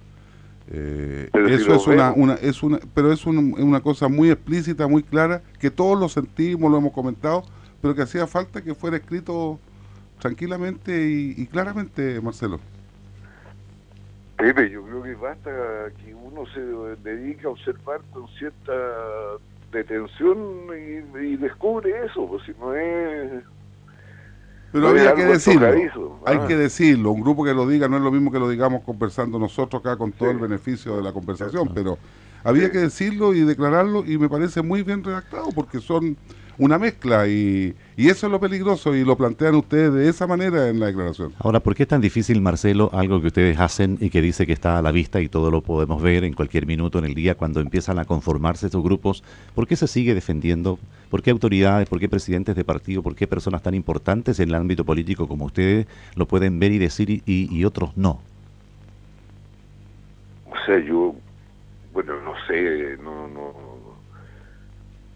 Eh, 0.71 1.31
eso 1.49 1.75
es 1.75 1.89
una, 1.89 2.13
una, 2.13 2.35
es 2.35 2.63
una, 2.63 2.79
pero 2.95 3.11
es 3.11 3.27
una, 3.27 3.41
una, 3.41 3.81
cosa 3.81 4.07
muy 4.07 4.31
explícita, 4.31 4.87
muy 4.87 5.03
clara, 5.03 5.43
que 5.59 5.69
todos 5.69 5.99
lo 5.99 6.09
sentimos, 6.09 6.71
lo 6.71 6.79
hemos 6.79 6.93
comentado, 6.93 7.43
pero 7.83 7.97
que 7.97 8.03
hacía 8.03 8.29
falta 8.29 8.63
que 8.63 8.77
fuera 8.77 8.97
escrito 8.97 9.59
tranquilamente 10.21 11.11
y, 11.11 11.35
y 11.37 11.47
claramente, 11.49 12.21
Marcelo. 12.21 12.61
Pepe, 14.37 14.71
yo 14.71 14.85
creo 14.85 15.03
que 15.03 15.15
basta 15.17 15.51
que 16.05 16.15
uno 16.15 16.45
se 16.55 16.61
dedique 17.03 17.47
a 17.47 17.51
observar 17.51 18.01
con 18.13 18.29
cierta 18.39 18.73
detención 19.75 20.39
y, 20.71 21.19
y 21.19 21.37
descubre 21.37 22.07
eso, 22.07 22.27
pues 22.27 22.43
si 22.45 22.53
no 22.59 22.75
es 22.75 23.45
pero 24.75 24.89
había 24.89 25.15
que 25.15 25.25
decirlo, 25.25 26.19
hay 26.27 26.39
que 26.49 26.57
decirlo, 26.57 27.13
un 27.13 27.21
grupo 27.21 27.45
que 27.45 27.55
lo 27.55 27.65
diga 27.65 27.89
no 27.89 27.97
es 27.97 28.03
lo 28.03 28.11
mismo 28.11 28.33
que 28.33 28.41
lo 28.41 28.49
digamos 28.49 28.83
conversando 28.83 29.39
nosotros 29.39 29.81
acá 29.81 29.97
con 29.97 30.11
todo 30.11 30.33
el 30.33 30.39
beneficio 30.39 30.97
de 30.97 31.03
la 31.05 31.13
conversación, 31.13 31.71
pero 31.73 31.97
había 32.43 32.73
que 32.73 32.79
decirlo 32.79 33.35
y 33.35 33.43
declararlo 33.43 34.05
y 34.05 34.19
me 34.19 34.29
parece 34.29 34.63
muy 34.63 34.83
bien 34.83 35.05
redactado 35.05 35.51
porque 35.55 35.79
son 35.79 36.17
una 36.59 36.79
mezcla 36.79 37.27
y, 37.27 37.75
y, 37.97 38.09
eso 38.09 38.27
es 38.27 38.33
lo 38.33 38.41
peligroso 38.41 38.95
y 38.95 39.05
lo 39.05 39.17
plantean 39.17 39.55
ustedes 39.55 39.93
de 39.93 40.09
esa 40.09 40.27
manera 40.27 40.69
en 40.69 40.81
la 40.81 40.87
declaración. 40.87 41.33
Ahora, 41.39 41.61
¿por 41.61 41.75
qué 41.75 41.85
es 41.85 41.89
tan 41.89 42.01
difícil, 42.01 42.41
Marcelo, 42.41 42.91
algo 42.93 43.21
que 43.21 43.29
ustedes 43.29 43.59
hacen 43.59 43.99
y 44.01 44.11
que 44.11 44.21
dice 44.23 44.47
que 44.47 44.53
está 44.53 44.79
a 44.79 44.83
la 44.83 44.93
vista 44.93 45.21
y 45.21 45.29
todo 45.29 45.51
lo 45.51 45.63
podemos 45.63 46.03
ver 46.03 46.25
en 46.25 46.35
cualquier 46.35 46.67
minuto 46.67 46.99
en 46.99 47.05
el 47.05 47.15
día 47.15 47.35
cuando 47.35 47.61
empiezan 47.61 47.99
a 47.99 48.05
conformarse 48.05 48.67
estos 48.67 48.83
grupos? 48.83 49.25
¿Por 49.55 49.67
qué 49.67 49.77
se 49.77 49.87
sigue 49.87 50.15
defendiendo? 50.15 50.79
¿Por 51.11 51.23
qué 51.23 51.31
autoridades, 51.31 51.89
por 51.89 52.01
qué 52.01 52.09
presidentes 52.09 52.57
de 52.57 52.65
partido, 52.65 53.03
por 53.03 53.15
qué 53.15 53.27
personas 53.27 53.63
tan 53.63 53.75
importantes 53.75 54.41
en 54.41 54.49
el 54.49 54.55
ámbito 54.55 54.85
político 54.85 55.29
como 55.29 55.47
ustedes 55.47 55.87
lo 56.17 56.27
pueden 56.27 56.59
ver 56.59 56.73
y 56.73 56.79
decir 56.79 57.11
y, 57.11 57.23
y 57.27 57.65
otros 57.65 57.97
no? 57.97 58.21
O 60.51 60.67
sea, 60.67 60.79
yo, 60.79 61.15
bueno, 61.93 62.21
no 62.23 62.33
sé, 62.47 62.97
no, 63.03 63.29
no 63.29 63.64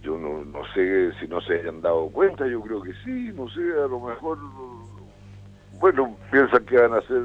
yo 0.08 0.16
no, 0.16 0.64
sé 0.72 1.12
si 1.20 1.28
no 1.28 1.38
se 1.42 1.60
hayan 1.60 1.82
dado 1.82 2.08
cuenta, 2.08 2.46
yo 2.46 2.62
creo 2.62 2.80
que 2.80 2.94
sí, 3.04 3.30
no 3.34 3.46
sé, 3.50 3.60
a 3.60 3.86
lo 3.86 4.00
mejor, 4.00 4.38
bueno, 5.78 6.16
piensan 6.30 6.64
que 6.64 6.78
van 6.78 6.94
a 6.94 7.02
ser 7.02 7.22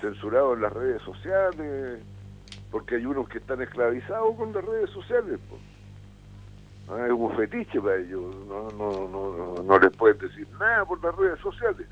censurados 0.00 0.56
en 0.56 0.62
las 0.62 0.72
redes 0.72 1.00
sociales, 1.02 2.02
porque 2.72 2.96
hay 2.96 3.06
unos 3.06 3.28
que 3.28 3.38
están 3.38 3.62
esclavizados 3.62 4.34
con 4.36 4.52
las 4.52 4.64
redes 4.64 4.90
sociales. 4.90 5.38
Pues. 5.48 5.62
Es 7.06 7.12
un 7.12 7.36
fetiche 7.36 7.80
para 7.80 7.96
ellos, 7.96 8.34
no, 8.48 8.68
no, 8.70 9.08
no, 9.08 9.62
no 9.62 9.78
les 9.78 9.96
pueden 9.96 10.18
decir 10.18 10.48
nada 10.58 10.84
por 10.84 11.02
las 11.04 11.14
redes 11.14 11.38
sociales. 11.38 11.86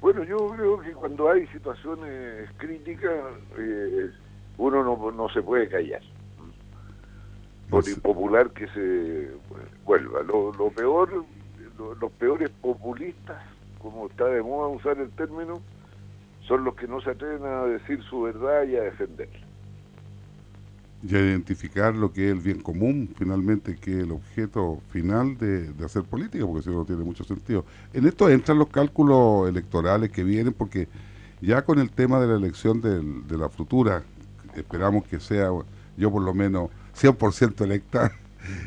Bueno, 0.00 0.22
yo 0.22 0.48
creo 0.50 0.78
que 0.78 0.92
cuando 0.92 1.28
hay 1.28 1.48
situaciones 1.48 2.48
críticas, 2.56 3.34
eh, 3.58 4.10
uno 4.58 4.84
no, 4.84 5.10
no 5.10 5.28
se 5.30 5.42
puede 5.42 5.68
callar 5.68 6.02
por 7.72 7.88
impopular 7.88 8.50
que 8.50 8.68
se 8.68 9.30
vuelva. 9.86 10.22
Lo, 10.22 10.52
lo 10.52 10.68
peor, 10.70 11.24
los 12.00 12.12
peores 12.12 12.50
populistas, 12.60 13.42
como 13.78 14.08
está 14.08 14.26
de 14.26 14.42
moda 14.42 14.68
usar 14.68 14.98
el 14.98 15.08
término, 15.12 15.62
son 16.46 16.64
los 16.64 16.74
que 16.74 16.86
no 16.86 17.00
se 17.00 17.10
atreven 17.10 17.44
a 17.46 17.64
decir 17.64 18.02
su 18.02 18.22
verdad 18.22 18.64
y 18.64 18.76
a 18.76 18.82
defenderla. 18.82 19.40
Y 21.02 21.16
a 21.16 21.18
identificar 21.18 21.94
lo 21.96 22.12
que 22.12 22.26
es 22.26 22.32
el 22.32 22.40
bien 22.40 22.60
común, 22.60 23.08
finalmente, 23.16 23.76
que 23.76 23.98
es 23.98 24.04
el 24.04 24.12
objeto 24.12 24.80
final 24.90 25.38
de, 25.38 25.72
de 25.72 25.84
hacer 25.84 26.02
política, 26.02 26.46
porque 26.46 26.62
si 26.62 26.70
no, 26.70 26.76
no 26.76 26.84
tiene 26.84 27.02
mucho 27.02 27.24
sentido. 27.24 27.64
En 27.94 28.06
esto 28.06 28.28
entran 28.28 28.58
los 28.58 28.68
cálculos 28.68 29.48
electorales 29.48 30.10
que 30.10 30.22
vienen, 30.24 30.52
porque 30.52 30.88
ya 31.40 31.64
con 31.64 31.78
el 31.78 31.90
tema 31.90 32.20
de 32.20 32.28
la 32.28 32.36
elección 32.36 32.82
del, 32.82 33.26
de 33.26 33.38
la 33.38 33.48
futura, 33.48 34.02
esperamos 34.54 35.04
que 35.04 35.18
sea, 35.18 35.48
yo 35.96 36.10
por 36.10 36.22
lo 36.22 36.34
menos 36.34 36.70
100% 36.94 37.64
electa. 37.64 38.12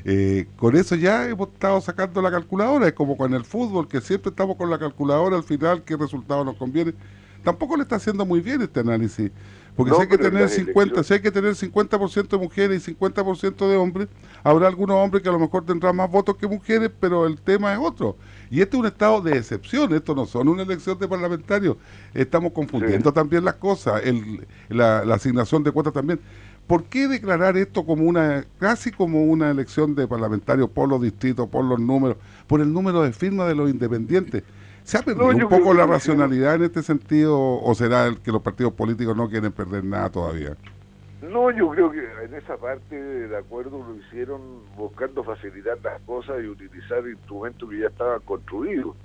Eh, 0.05 0.47
con 0.55 0.75
eso 0.75 0.95
ya 0.95 1.27
hemos 1.27 1.49
estado 1.49 1.81
sacando 1.81 2.21
la 2.21 2.31
calculadora, 2.31 2.87
es 2.87 2.93
como 2.93 3.17
con 3.17 3.33
el 3.33 3.43
fútbol, 3.43 3.87
que 3.87 3.99
siempre 4.01 4.29
estamos 4.29 4.55
con 4.55 4.69
la 4.69 4.79
calculadora 4.79 5.35
al 5.35 5.43
final, 5.43 5.83
qué 5.83 5.97
resultado 5.97 6.45
nos 6.45 6.55
conviene. 6.55 6.93
Tampoco 7.43 7.75
le 7.75 7.83
está 7.83 7.97
haciendo 7.97 8.25
muy 8.25 8.39
bien 8.39 8.61
este 8.61 8.79
análisis, 8.79 9.31
porque 9.75 9.93
si 9.93 10.01
hay 10.01 10.07
que 10.07 10.17
tener 10.17 10.49
50, 10.49 11.03
si 11.03 11.13
hay 11.13 11.21
que 11.21 11.31
tener 11.31 11.53
50% 11.53 12.27
de 12.29 12.37
mujeres 12.37 12.87
y 12.87 12.93
50% 12.95 13.69
de 13.69 13.75
hombres, 13.75 14.07
habrá 14.43 14.67
algunos 14.67 14.95
hombres 14.95 15.21
que 15.21 15.29
a 15.29 15.33
lo 15.33 15.39
mejor 15.39 15.65
tendrán 15.65 15.95
más 15.95 16.09
votos 16.09 16.37
que 16.37 16.47
mujeres, 16.47 16.89
pero 16.99 17.27
el 17.27 17.39
tema 17.39 17.73
es 17.73 17.79
otro. 17.79 18.17
Y 18.49 18.61
este 18.61 18.77
es 18.77 18.79
un 18.79 18.87
estado 18.87 19.21
de 19.21 19.37
excepción, 19.37 19.93
esto 19.93 20.15
no 20.15 20.25
son 20.25 20.47
una 20.47 20.63
elección 20.63 20.97
de 20.97 21.07
parlamentarios, 21.07 21.77
estamos 22.13 22.53
confundiendo 22.53 23.11
también 23.13 23.43
las 23.43 23.55
cosas, 23.55 24.01
el, 24.05 24.47
la, 24.69 25.03
la 25.05 25.15
asignación 25.15 25.63
de 25.63 25.71
cuotas 25.71 25.93
también. 25.93 26.19
¿Por 26.67 26.85
qué 26.85 27.07
declarar 27.07 27.57
esto 27.57 27.85
como 27.85 28.05
una, 28.05 28.43
casi 28.59 28.91
como 28.91 29.23
una 29.23 29.51
elección 29.51 29.93
de 29.93 30.07
parlamentarios 30.07 30.69
por 30.69 30.89
los 30.89 31.01
distritos, 31.01 31.47
por 31.47 31.63
los 31.63 31.79
números, 31.79 32.17
por 32.47 32.59
el 32.59 32.73
número 32.73 33.03
de 33.03 33.13
firmas 33.13 33.47
de 33.47 33.55
los 33.55 33.69
independientes? 33.69 34.43
¿Se 34.83 34.97
ha 34.97 35.01
perdido 35.01 35.27
un 35.27 35.49
poco 35.49 35.73
la 35.73 35.85
racionalidad 35.85 36.55
en 36.55 36.63
este 36.63 36.83
sentido 36.83 37.39
o 37.39 37.73
será 37.75 38.05
el 38.05 38.19
que 38.19 38.31
los 38.31 38.41
partidos 38.41 38.73
políticos 38.73 39.15
no 39.15 39.29
quieren 39.29 39.51
perder 39.51 39.83
nada 39.83 40.09
todavía? 40.09 40.55
No, 41.21 41.49
yo 41.51 41.69
creo 41.69 41.91
que 41.91 42.03
en 42.23 42.33
esa 42.35 42.57
parte 42.57 42.95
de 42.95 43.37
acuerdo 43.37 43.83
lo 43.83 43.95
hicieron 43.95 44.41
buscando 44.75 45.23
facilitar 45.23 45.77
las 45.83 45.99
cosas 46.01 46.43
y 46.43 46.47
utilizar 46.47 47.07
instrumentos 47.07 47.69
que 47.69 47.79
ya 47.79 47.87
estaban 47.87 48.21
construidos. 48.21 48.95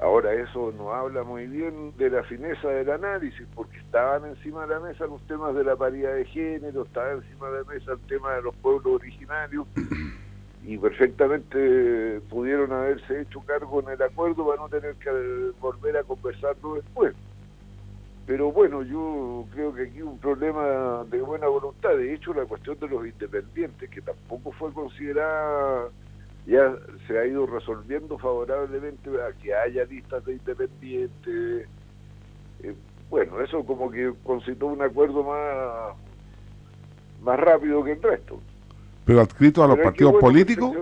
Ahora 0.00 0.32
eso 0.32 0.72
no 0.78 0.94
habla 0.94 1.24
muy 1.24 1.46
bien 1.46 1.92
de 1.98 2.08
la 2.08 2.22
fineza 2.22 2.68
del 2.68 2.90
análisis, 2.90 3.46
porque 3.54 3.76
estaban 3.76 4.24
encima 4.24 4.62
de 4.62 4.74
la 4.74 4.80
mesa 4.80 5.04
los 5.04 5.20
temas 5.26 5.54
de 5.54 5.62
la 5.62 5.76
paridad 5.76 6.14
de 6.14 6.24
género, 6.24 6.84
estaba 6.84 7.12
encima 7.12 7.50
de 7.50 7.58
la 7.58 7.64
mesa 7.64 7.92
el 7.92 7.98
tema 8.06 8.32
de 8.34 8.42
los 8.42 8.56
pueblos 8.56 8.94
originarios, 8.94 9.66
y 10.64 10.78
perfectamente 10.78 12.18
pudieron 12.30 12.72
haberse 12.72 13.20
hecho 13.20 13.40
cargo 13.40 13.82
en 13.82 13.90
el 13.90 14.02
acuerdo 14.02 14.46
para 14.46 14.62
no 14.62 14.68
tener 14.70 14.94
que 14.94 15.10
volver 15.60 15.98
a 15.98 16.02
conversarlo 16.04 16.76
después. 16.76 17.14
Pero 18.24 18.52
bueno, 18.52 18.82
yo 18.82 19.44
creo 19.52 19.74
que 19.74 19.82
aquí 19.82 20.00
un 20.00 20.18
problema 20.18 21.04
de 21.10 21.20
buena 21.20 21.46
voluntad. 21.48 21.90
De 21.90 22.14
hecho, 22.14 22.32
la 22.32 22.46
cuestión 22.46 22.78
de 22.78 22.88
los 22.88 23.04
independientes, 23.04 23.90
que 23.90 24.00
tampoco 24.00 24.52
fue 24.52 24.72
considerada 24.72 25.88
ya 26.50 26.74
se 27.06 27.16
ha 27.16 27.24
ido 27.26 27.46
resolviendo 27.46 28.18
favorablemente 28.18 29.08
a 29.22 29.32
que 29.40 29.54
haya 29.54 29.84
listas 29.84 30.24
de 30.24 30.32
independientes. 30.32 31.68
Eh, 32.62 32.74
bueno, 33.08 33.40
eso 33.40 33.64
como 33.64 33.88
que 33.88 34.12
concitó 34.24 34.66
un 34.66 34.82
acuerdo 34.82 35.22
más, 35.22 35.96
más 37.22 37.38
rápido 37.38 37.84
que 37.84 37.92
el 37.92 38.02
resto. 38.02 38.40
Pero 39.04 39.20
adscrito 39.20 39.62
a 39.62 39.68
los 39.68 39.78
partidos 39.78 40.14
políticos. 40.16 40.76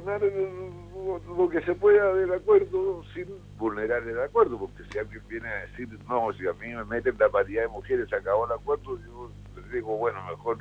Lo, 1.36 1.48
que 1.48 1.60
se 1.62 1.74
pueda 1.74 2.12
del 2.14 2.32
acuerdo 2.32 3.02
sin 3.14 3.26
vulnerar 3.58 4.02
el 4.02 4.20
acuerdo, 4.20 4.58
porque 4.58 4.82
si 4.90 4.98
alguien 4.98 5.22
viene 5.28 5.48
a 5.48 5.66
decir, 5.66 5.88
no, 6.08 6.32
si 6.34 6.46
a 6.46 6.52
mí 6.54 6.74
me 6.74 6.84
meten 6.84 7.16
la 7.18 7.28
paridad 7.28 7.62
de 7.62 7.68
mujeres, 7.68 8.08
se 8.08 8.16
acabó 8.16 8.46
el 8.46 8.52
acuerdo, 8.52 8.98
yo 8.98 9.30
digo, 9.72 9.96
bueno, 9.96 10.18
mejor 10.28 10.58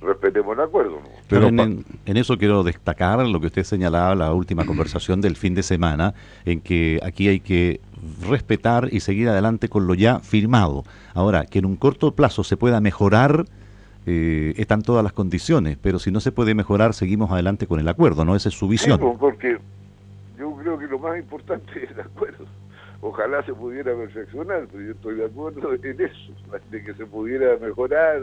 respetemos 0.00 0.56
el 0.56 0.64
acuerdo. 0.64 1.00
Pero 1.28 1.48
en, 1.48 1.84
eso 2.06 2.38
quiero 2.38 2.62
destacar 2.62 3.24
lo 3.26 3.40
que 3.40 3.46
usted 3.46 3.64
señalaba, 3.64 4.14
la 4.14 4.32
última 4.32 4.64
conversación 4.64 5.20
del 5.20 5.36
fin 5.36 5.54
de 5.54 5.62
semana, 5.62 6.14
en 6.44 6.60
que 6.60 7.00
aquí 7.02 7.28
hay 7.28 7.40
que 7.40 7.80
respetar 8.28 8.88
y 8.92 9.00
seguir 9.00 9.28
adelante 9.28 9.68
con 9.68 9.86
lo 9.86 9.94
ya 9.94 10.20
firmado. 10.20 10.84
Ahora, 11.14 11.46
que 11.46 11.58
en 11.58 11.66
un 11.66 11.76
corto 11.76 12.12
plazo 12.12 12.44
se 12.44 12.56
pueda 12.56 12.80
mejorar, 12.80 13.44
eh, 14.06 14.54
están 14.56 14.82
todas 14.82 15.02
las 15.02 15.12
condiciones, 15.12 15.76
pero 15.80 15.98
si 15.98 16.10
no 16.10 16.20
se 16.20 16.32
puede 16.32 16.54
mejorar, 16.54 16.94
seguimos 16.94 17.30
adelante 17.30 17.66
con 17.66 17.80
el 17.80 17.88
acuerdo, 17.88 18.24
¿no? 18.24 18.36
Esa 18.36 18.48
es 18.48 18.54
su 18.54 18.68
visión. 18.68 18.98
porque 19.18 19.58
yo 20.38 20.54
creo 20.54 20.78
que 20.78 20.86
lo 20.86 20.98
más 20.98 21.18
importante 21.18 21.84
es 21.84 21.90
el 21.90 22.00
acuerdo. 22.00 22.46
Ojalá 23.00 23.44
se 23.44 23.54
pudiera 23.54 23.94
perfeccionar, 23.94 24.66
pero 24.72 24.84
yo 24.84 24.92
estoy 24.92 25.16
de 25.16 25.26
acuerdo 25.26 25.72
en 25.72 26.00
eso, 26.00 26.32
de 26.70 26.82
que 26.82 26.94
se 26.94 27.06
pudiera 27.06 27.56
mejorar 27.58 28.20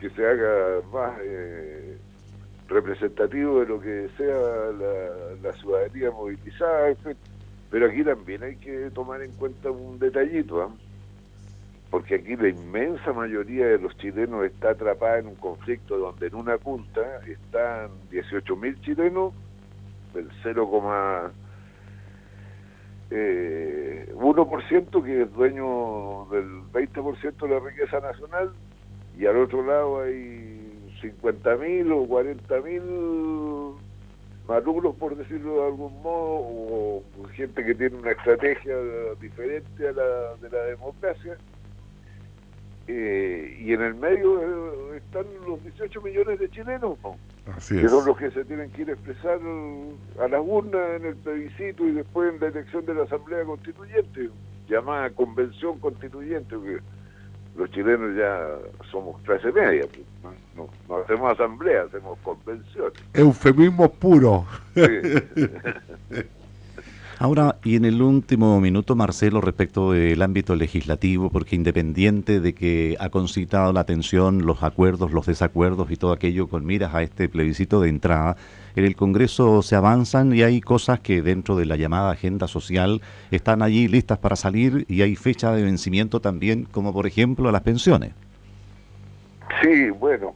que 0.00 0.10
se 0.10 0.26
haga 0.26 0.80
más 0.90 1.12
eh, 1.22 1.98
representativo 2.68 3.60
de 3.60 3.66
lo 3.66 3.80
que 3.80 4.08
sea 4.16 4.70
la, 5.42 5.52
ciudadanía 5.52 6.10
movilizada, 6.10 6.94
Pero 7.70 7.86
aquí 7.86 8.02
también 8.02 8.42
hay 8.42 8.56
que 8.56 8.90
tomar 8.90 9.22
en 9.22 9.32
cuenta 9.32 9.70
un 9.70 9.98
detallito, 9.98 10.62
¿ah? 10.62 10.70
porque 11.90 12.14
aquí 12.14 12.34
la 12.36 12.48
inmensa 12.48 13.12
mayoría 13.12 13.66
de 13.66 13.78
los 13.78 13.94
chilenos 13.98 14.46
está 14.46 14.70
atrapada 14.70 15.18
en 15.18 15.26
un 15.26 15.34
conflicto 15.34 15.98
donde 15.98 16.28
en 16.28 16.34
una 16.36 16.56
punta 16.56 17.02
están 17.26 17.90
18.000 18.10 18.80
chilenos, 18.80 19.34
el 20.14 20.30
0,1% 20.42 21.30
eh, 23.10 24.06
que 25.04 25.22
es 25.22 25.32
dueño 25.32 26.26
del 26.30 26.62
20% 26.72 27.36
de 27.36 27.48
la 27.48 27.58
riqueza 27.60 28.00
nacional, 28.00 28.52
y 29.18 29.26
al 29.26 29.36
otro 29.36 29.64
lado 29.64 30.02
hay 30.02 30.60
50.000 31.02 31.92
o 31.92 32.06
40.000 32.06 33.74
malulos, 34.48 34.96
por 34.96 35.16
decirlo 35.16 35.54
de 35.56 35.66
algún 35.66 36.02
modo, 36.02 36.40
o 36.40 37.02
gente 37.34 37.64
que 37.64 37.74
tiene 37.74 37.96
una 37.96 38.10
estrategia 38.12 38.76
diferente 39.20 39.88
a 39.88 39.92
la 39.92 40.36
de 40.36 40.50
la 40.50 40.62
democracia. 40.64 41.36
Eh, 42.88 43.58
y 43.60 43.72
en 43.72 43.82
el 43.82 43.94
medio 43.94 44.40
eh, 44.40 44.96
están 44.96 45.24
los 45.46 45.62
18 45.62 46.02
millones 46.02 46.40
de 46.40 46.50
chilenos, 46.50 46.98
que 47.68 47.88
son 47.88 48.04
los 48.04 48.16
que 48.16 48.32
se 48.32 48.44
tienen 48.44 48.70
que 48.72 48.82
ir 48.82 48.90
a 48.90 48.94
expresar 48.94 49.38
a 50.18 50.26
las 50.26 50.42
urnas 50.44 50.96
en 50.96 51.06
el 51.06 51.14
plebiscito 51.16 51.86
y 51.86 51.92
después 51.92 52.34
en 52.34 52.40
la 52.40 52.48
elección 52.48 52.84
de 52.86 52.94
la 52.94 53.04
Asamblea 53.04 53.44
Constituyente, 53.44 54.30
llamada 54.68 55.10
Convención 55.10 55.78
Constituyente, 55.78 56.56
porque 56.56 56.80
los 57.60 57.70
chilenos 57.72 58.16
ya 58.16 58.48
somos 58.90 59.20
clase 59.22 59.52
media, 59.52 59.84
pues, 59.92 60.34
no, 60.56 60.96
hacemos 60.96 61.32
asamblea, 61.32 61.82
hacemos 61.82 62.18
convenciones. 62.20 62.98
Eufemismo 63.12 63.92
puro. 63.92 64.46
Ahora, 67.22 67.56
y 67.62 67.76
en 67.76 67.84
el 67.84 68.00
último 68.00 68.58
minuto, 68.62 68.96
Marcelo, 68.96 69.42
respecto 69.42 69.92
del 69.92 70.22
ámbito 70.22 70.56
legislativo, 70.56 71.28
porque 71.28 71.54
independiente 71.54 72.40
de 72.40 72.54
que 72.54 72.96
ha 72.98 73.10
concitado 73.10 73.74
la 73.74 73.80
atención 73.80 74.46
los 74.46 74.62
acuerdos, 74.62 75.12
los 75.12 75.26
desacuerdos 75.26 75.90
y 75.90 75.96
todo 75.96 76.12
aquello 76.12 76.48
con 76.48 76.64
miras 76.64 76.94
a 76.94 77.02
este 77.02 77.28
plebiscito 77.28 77.82
de 77.82 77.90
entrada, 77.90 78.38
en 78.74 78.86
el 78.86 78.96
Congreso 78.96 79.60
se 79.60 79.76
avanzan 79.76 80.34
y 80.34 80.44
hay 80.44 80.62
cosas 80.62 81.00
que 81.00 81.20
dentro 81.20 81.56
de 81.56 81.66
la 81.66 81.76
llamada 81.76 82.10
agenda 82.10 82.48
social 82.48 83.02
están 83.30 83.60
allí 83.60 83.86
listas 83.86 84.16
para 84.16 84.34
salir 84.34 84.86
y 84.88 85.02
hay 85.02 85.14
fecha 85.14 85.52
de 85.52 85.62
vencimiento 85.62 86.20
también, 86.20 86.64
como 86.64 86.94
por 86.94 87.06
ejemplo 87.06 87.52
las 87.52 87.60
pensiones. 87.60 88.14
Sí, 89.60 89.90
bueno, 89.90 90.34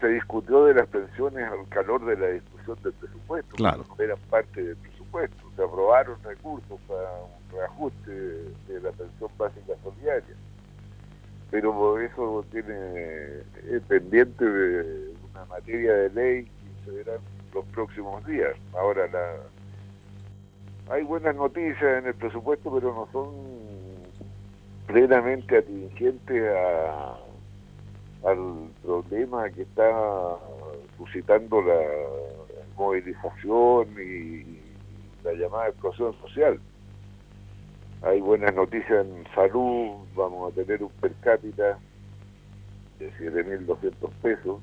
se 0.00 0.08
discutió 0.08 0.64
de 0.64 0.72
las 0.72 0.88
pensiones 0.88 1.44
al 1.50 1.68
calor 1.68 2.02
de 2.06 2.16
la 2.16 2.28
discusión 2.28 2.78
del 2.82 2.94
presupuesto, 2.94 3.56
claro. 3.56 3.84
eran 3.98 4.16
parte 4.30 4.62
del 4.62 4.76
presupuesto 4.76 5.51
aprobaron 5.62 6.22
recursos 6.22 6.80
para 6.88 7.10
un 7.22 7.56
reajuste 7.56 8.10
de 8.10 8.80
la 8.82 8.90
pensión 8.92 9.30
básica 9.36 9.74
solidaria. 9.82 10.34
Pero 11.50 11.98
eso 12.00 12.44
tiene 12.50 13.42
pendiente 13.88 14.44
de 14.44 15.14
una 15.30 15.44
materia 15.46 15.92
de 15.92 16.10
ley 16.10 16.44
que 16.44 16.84
se 16.84 16.90
verá 16.90 17.12
los 17.54 17.64
próximos 17.66 18.24
días. 18.26 18.54
Ahora 18.74 19.06
la 19.08 19.36
hay 20.90 21.04
buenas 21.04 21.36
noticias 21.36 21.98
en 21.98 22.06
el 22.06 22.14
presupuesto, 22.14 22.72
pero 22.72 22.92
no 22.92 23.08
son 23.12 23.30
plenamente 24.86 25.58
atingentes 25.58 26.42
a, 26.54 27.16
al 28.28 28.68
problema 28.82 29.48
que 29.50 29.62
está 29.62 29.90
suscitando 30.96 31.62
la 31.62 31.80
movilización 32.76 33.88
y 33.98 34.61
la 35.24 35.32
llamada 35.32 35.68
explosión 35.68 36.14
social. 36.20 36.60
Hay 38.02 38.20
buenas 38.20 38.54
noticias 38.54 39.06
en 39.06 39.24
salud, 39.34 40.04
vamos 40.14 40.52
a 40.52 40.54
tener 40.54 40.82
un 40.82 40.90
per 41.00 41.12
cápita 41.20 41.78
de 42.98 43.12
7.200 43.12 44.10
pesos, 44.22 44.60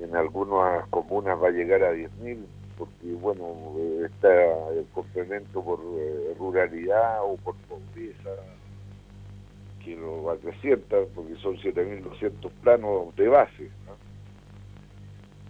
en 0.00 0.14
algunas 0.14 0.86
comunas 0.88 1.40
va 1.42 1.48
a 1.48 1.52
llegar 1.52 1.82
a 1.82 1.92
10.000, 1.92 2.38
porque 2.78 3.12
bueno, 3.20 3.74
está 4.04 4.28
el 4.70 4.86
complemento 4.94 5.62
por 5.62 5.80
eh, 5.96 6.34
ruralidad 6.38 7.22
o 7.24 7.36
por 7.36 7.56
pobreza, 7.68 8.30
que 9.84 9.96
lo 9.96 10.30
acrecienta, 10.30 10.96
porque 11.14 11.34
son 11.36 11.56
7.200 11.56 12.50
planos 12.62 13.14
de 13.16 13.28
base. 13.28 13.70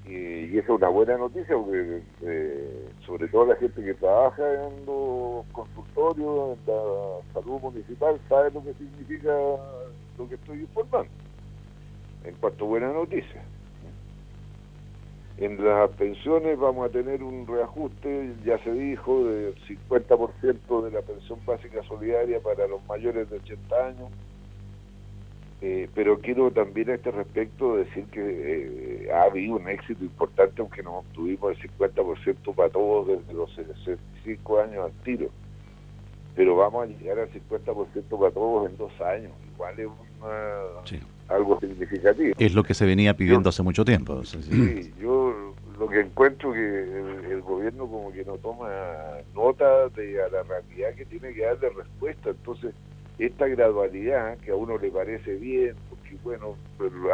Y, 0.07 0.59
esa 0.59 0.73
es 0.73 0.79
una 0.79 0.89
buena 0.89 1.17
noticia 1.17 1.57
porque 1.57 2.03
eh, 2.23 2.89
sobre 3.07 3.27
todo 3.29 3.47
la 3.47 3.57
gente 3.57 3.83
que 3.83 3.95
trabaja 3.95 4.43
en 4.67 4.85
los 4.85 5.47
consultorios, 5.53 6.59
en 6.59 6.75
la 6.75 7.33
salud 7.33 7.61
municipal, 7.61 8.21
sabe 8.29 8.51
lo 8.51 8.63
que 8.63 8.75
significa 8.75 9.33
lo 10.19 10.29
que 10.29 10.35
estoy 10.35 10.61
informando. 10.61 11.11
En 12.25 12.35
cuanto 12.37 12.65
a 12.65 12.69
buena 12.69 12.93
noticia. 12.93 13.43
En 15.37 15.65
las 15.65 15.91
pensiones 15.91 16.59
vamos 16.59 16.89
a 16.89 16.93
tener 16.93 17.23
un 17.23 17.47
reajuste, 17.47 18.35
ya 18.45 18.57
se 18.63 18.73
dijo, 18.73 19.25
del 19.25 19.55
50% 19.67 20.85
de 20.85 20.91
la 20.93 21.03
pensión 21.03 21.41
básica 21.45 21.83
solidaria 21.85 22.39
para 22.41 22.69
los 22.69 22.85
mayores 22.87 23.29
de 23.31 23.39
80 23.39 23.87
años 23.87 24.11
eh, 25.67 25.89
pero 25.95 26.19
quiero 26.19 26.51
también 26.51 26.91
a 26.91 26.95
este 26.97 27.11
respecto 27.11 27.77
decir 27.77 28.05
que 28.13 28.21
eh, 28.21 29.11
ha 29.11 29.23
habido 29.23 29.57
un 29.57 29.67
éxito 29.67 30.05
importante, 30.05 30.61
aunque 30.61 30.83
no 30.83 30.99
obtuvimos 30.99 31.57
el 31.57 31.71
50% 31.71 32.55
para 32.55 32.69
todos 32.69 33.09
desde 33.09 33.33
los 33.33 33.51
65 33.55 34.61
años 34.61 34.85
al 34.85 34.93
tiro. 35.05 35.31
Pero 36.37 36.57
vamos 36.57 36.85
a 36.85 36.87
llegar 36.87 37.19
al 37.19 37.31
50% 37.31 37.65
para 38.11 38.31
todos 38.31 38.69
en 38.69 38.77
dos 38.77 38.93
años. 39.01 39.33
Igual 39.55 39.81
es 39.81 41.01
algo 41.29 41.59
significativo. 41.61 42.35
Es 42.39 42.55
lo 42.55 42.63
que 42.63 42.75
se 42.75 42.85
venía 42.85 43.15
pidiendo 43.17 43.49
hace 43.49 43.63
mucho 43.63 43.87
tiempo. 43.87 44.23
Sí, 44.23 44.93
yo 45.01 45.55
lo 45.79 45.89
que 45.89 46.01
encuentro 46.01 46.53
que 46.53 46.59
el, 46.59 47.25
el, 47.33 47.41
gobierno 47.41 47.87
como 47.87 48.13
que 48.13 48.23
no 48.27 48.35
toma 48.35 48.69
nota 49.35 49.89
de 49.89 50.23
a 50.23 50.29
la 50.29 50.43
realidad 50.43 50.95
que 50.95 51.07
tiene 51.07 51.33
que 51.33 51.41
darle 51.41 51.71
respuesta. 51.71 52.29
Entonces 52.29 52.75
esta 53.19 53.47
gradualidad 53.47 54.39
que 54.39 54.51
a 54.51 54.57
uno 54.57 54.79
le 54.79 54.91
parece 54.91 55.35
bien, 55.37 55.77
porque 55.89 56.17
bueno, 56.23 56.57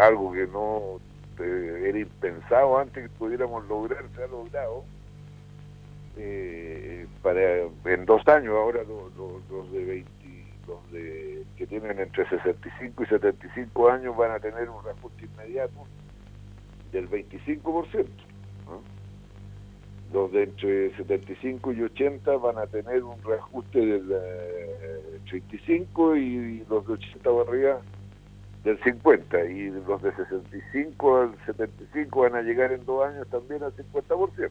algo 0.01 0.33
que 0.33 0.47
no 0.47 1.01
eh, 1.39 1.89
era 1.89 1.99
impensado 1.99 2.79
antes 2.79 3.05
que 3.05 3.17
pudiéramos 3.17 3.67
lograr, 3.69 4.05
se 4.15 4.23
ha 4.23 4.27
logrado. 4.27 4.85
Eh, 6.17 7.07
para 7.23 7.61
en 7.85 8.05
dos 8.05 8.27
años 8.29 8.55
ahora 8.55 8.83
los, 8.83 9.15
los, 9.49 9.73
de 9.73 9.85
20 9.85 10.11
los 10.67 10.93
de 10.93 11.45
que 11.57 11.67
tienen 11.67 11.99
entre 11.99 12.29
65 12.29 13.05
y 13.05 13.07
75 13.07 13.89
años 13.89 14.17
van 14.17 14.33
a 14.33 14.41
tener 14.41 14.69
un 14.69 14.83
reajuste 14.85 15.27
inmediato 15.27 15.87
del 16.93 17.09
25% 17.09 18.07
los 20.13 20.33
de 20.33 20.45
entre 20.45 20.97
75 20.97 21.73
y 21.73 21.83
80 21.83 22.37
van 22.37 22.59
a 22.59 22.67
tener 22.67 23.03
un 23.05 23.23
reajuste 23.23 23.79
del 23.79 24.09
35 25.29 26.15
eh, 26.15 26.21
y 26.21 26.65
los 26.69 26.87
de 26.87 26.95
80 26.95 27.19
para 27.23 27.43
arriba 27.49 27.81
del 28.65 28.79
50 28.83 29.45
y 29.47 29.71
los 29.71 30.03
de 30.03 30.15
65 30.15 31.17
al 31.17 31.35
75 31.47 32.21
van 32.21 32.35
a 32.35 32.43
llegar 32.43 32.73
en 32.73 32.85
dos 32.85 33.07
años 33.07 33.27
también 33.29 33.63
al 33.63 33.75
50%. 33.75 34.51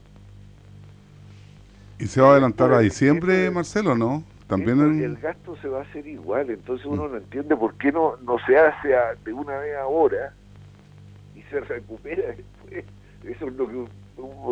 ¿Y 1.99 2.07
se 2.07 2.21
va 2.21 2.29
a 2.29 2.31
adelantar 2.31 2.71
a 2.73 2.79
diciembre, 2.79 3.51
Marcelo, 3.51 3.95
no? 3.95 4.23
También 4.47 4.79
el... 4.79 5.17
gasto 5.17 5.55
se 5.57 5.67
va 5.67 5.79
a 5.79 5.81
hacer 5.83 6.07
igual, 6.07 6.49
entonces 6.49 6.85
uno 6.87 7.07
mm. 7.07 7.11
no 7.11 7.17
entiende 7.17 7.55
por 7.55 7.75
qué 7.75 7.91
no, 7.91 8.17
no 8.23 8.37
se 8.47 8.57
hace 8.57 8.95
de 9.23 9.33
una 9.33 9.59
vez 9.59 9.77
ahora 9.77 10.33
y 11.35 11.43
se 11.43 11.59
recupera 11.59 12.23
después. 12.35 12.85
Eso 13.25 13.47
es 13.47 13.53
lo 13.53 13.67
que 13.67 13.85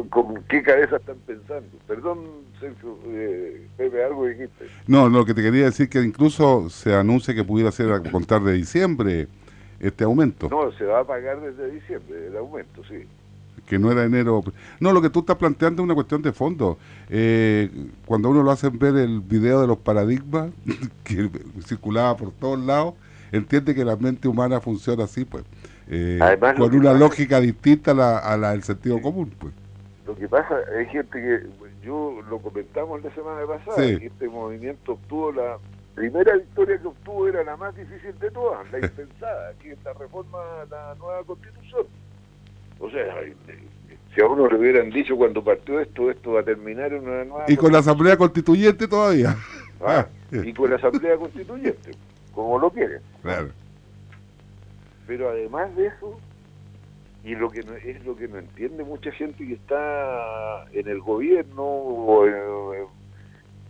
¿Con 0.10 0.44
qué 0.44 0.62
cabeza 0.64 0.98
están 0.98 1.18
pensando? 1.26 1.70
Perdón, 1.88 2.20
Sergio, 2.60 2.98
eh, 3.08 3.68
Pepe, 3.78 4.04
algo 4.04 4.26
dijiste. 4.26 4.68
No, 4.88 5.10
lo 5.10 5.26
que 5.26 5.34
te 5.34 5.42
quería 5.42 5.66
decir 5.66 5.90
que 5.90 6.02
incluso 6.02 6.70
se 6.70 6.94
anuncia 6.96 7.34
que 7.34 7.44
pudiera 7.44 7.72
ser 7.72 7.92
a 7.92 8.02
contar 8.02 8.42
de 8.44 8.54
diciembre 8.54 9.28
este 9.80 10.04
aumento. 10.04 10.50
No, 10.50 10.72
se 10.72 10.86
va 10.86 11.02
a 11.02 11.04
pagar 11.04 11.42
desde 11.42 11.72
diciembre 11.72 12.28
el 12.28 12.38
aumento, 12.38 12.84
sí. 12.88 13.06
Que 13.68 13.78
no 13.78 13.92
era 13.92 14.06
enero. 14.06 14.44
No, 14.80 14.94
lo 14.94 15.02
que 15.02 15.10
tú 15.10 15.20
estás 15.20 15.36
planteando 15.36 15.82
es 15.82 15.86
una 15.86 15.96
cuestión 15.96 16.22
de 16.22 16.32
fondo. 16.32 16.78
Eh, 17.10 17.70
cuando 18.06 18.30
uno 18.30 18.44
lo 18.44 18.52
hace 18.52 18.70
ver 18.70 18.96
el 18.96 19.20
video 19.20 19.62
de 19.62 19.68
los 19.68 19.78
paradigmas 19.78 20.52
que 21.04 21.30
circulaba 21.66 22.16
por 22.16 22.32
todos 22.32 22.60
lados, 22.60 22.94
entiende 23.32 23.76
que 23.76 23.84
la 23.84 23.98
mente 23.98 24.28
humana 24.28 24.62
funciona 24.62 25.04
así, 25.04 25.26
pues. 25.26 25.44
Eh, 25.90 26.20
con 26.58 26.76
una 26.76 26.94
lógica 26.94 27.40
distinta 27.40 27.92
a 27.92 28.38
la, 28.38 28.52
del 28.52 28.64
sentido 28.64 29.02
común. 29.02 29.34
pues 29.40 29.54
Lo 30.06 30.16
que 30.16 30.28
pasa, 30.28 30.58
hay 30.78 30.86
gente 30.88 31.22
que, 31.22 31.46
yo 31.86 32.22
lo 32.30 32.40
comentamos 32.40 33.04
la 33.04 33.14
semana 33.14 33.46
pasada, 33.46 33.78
que 33.78 34.06
este 34.06 34.28
movimiento 34.28 34.94
obtuvo 34.94 35.32
la 35.32 35.58
primera 35.96 36.36
victoria 36.36 36.78
que 36.78 36.88
obtuvo 36.88 37.28
era 37.28 37.44
la 37.44 37.56
más 37.56 37.76
difícil 37.76 38.18
de 38.20 38.32
todas, 38.32 38.70
la 38.72 38.80
impensada, 38.84 39.54
que 39.62 39.72
es 39.72 39.78
la 39.84 39.94
reforma 39.94 40.40
la 40.70 40.96
nueva 40.96 41.24
constitución. 41.24 41.86
O 42.80 42.90
sea, 42.92 43.16
si 44.14 44.22
a 44.22 44.28
uno 44.28 44.48
le 44.48 44.58
hubieran 44.58 44.90
dicho 44.90 45.16
cuando 45.16 45.44
partió 45.44 45.80
esto, 45.80 46.12
esto 46.12 46.34
va 46.34 46.42
a 46.42 46.44
terminar 46.44 46.94
en 46.94 47.08
una 47.08 47.24
nueva... 47.24 47.46
Y 47.48 47.56
con 47.56 47.72
la 47.72 47.80
asamblea 47.80 48.18
constituyente 48.18 48.88
todavía. 48.88 49.36
Ah, 49.82 50.06
y 50.32 50.54
con 50.54 50.70
la 50.70 50.76
asamblea 50.76 51.16
constituyente 51.18 51.92
como 52.38 52.60
lo 52.60 52.70
quieren. 52.70 53.02
Claro. 53.24 53.50
Pero 55.08 55.30
además 55.30 55.74
de 55.76 55.88
eso, 55.88 56.20
y 57.24 57.36
lo 57.36 57.50
que 57.50 57.64
no, 57.64 57.74
es 57.74 58.06
lo 58.06 58.16
que 58.16 58.28
no 58.28 58.38
entiende 58.38 58.84
mucha 58.84 59.12
gente 59.12 59.46
que 59.48 59.54
está 59.54 60.66
en 60.72 60.88
el 60.88 61.00
gobierno 61.00 61.64
o 61.64 62.26
en- 62.28 62.88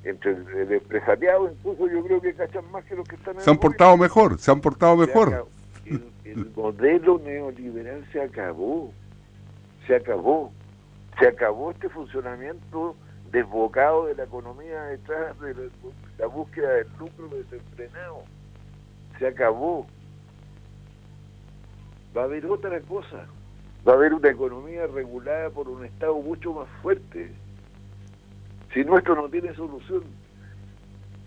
entre 0.04 0.32
el 0.32 0.72
empresariado, 0.72 1.50
incluso 1.52 1.88
yo 1.88 2.04
creo 2.04 2.22
que 2.22 2.34
cachan 2.34 2.70
más 2.72 2.84
que 2.86 2.96
los 2.96 3.08
que 3.08 3.16
están 3.16 3.36
en 3.36 3.42
Se 3.42 3.50
han 3.50 3.56
el 3.56 3.60
portado 3.60 3.98
mejor, 3.98 4.40
se 4.40 4.52
han 4.52 4.62
portado 4.62 4.96
gobierno. 4.96 5.26
Se 5.26 5.30
mejor. 5.32 5.48
El, 5.86 6.04
el 6.26 6.52
modelo 6.56 7.20
neoliberal 7.20 8.06
se 8.12 8.22
acabó, 8.22 8.92
se 9.86 9.96
acabó, 9.96 10.52
se 11.20 11.28
acabó 11.28 11.72
este 11.72 11.90
funcionamiento 11.90 12.96
desbocado 13.32 14.06
de 14.06 14.16
la 14.16 14.24
economía 14.24 14.84
detrás 14.84 15.38
de 15.42 15.54
la, 15.54 15.62
la 16.20 16.28
búsqueda 16.28 16.70
del 16.74 16.88
lucro 17.00 17.28
desenfrenado. 17.30 18.24
Se 19.20 19.28
acabó. 19.28 19.88
Va 22.18 22.24
a 22.24 22.26
haber 22.26 22.48
otra 22.48 22.80
cosa. 22.82 23.28
Va 23.88 23.94
a 23.94 23.96
haber 23.96 24.14
una 24.16 24.30
economía 24.30 24.88
regulada 24.88 25.52
por 25.52 25.70
un 25.70 25.86
Estado 25.86 26.16
mucho 26.16 26.52
más 26.52 26.68
fuerte. 26.82 27.32
Si 28.74 28.84
nuestro 28.84 29.16
no 29.16 29.30
tiene 29.30 29.54
solución. 29.54 30.04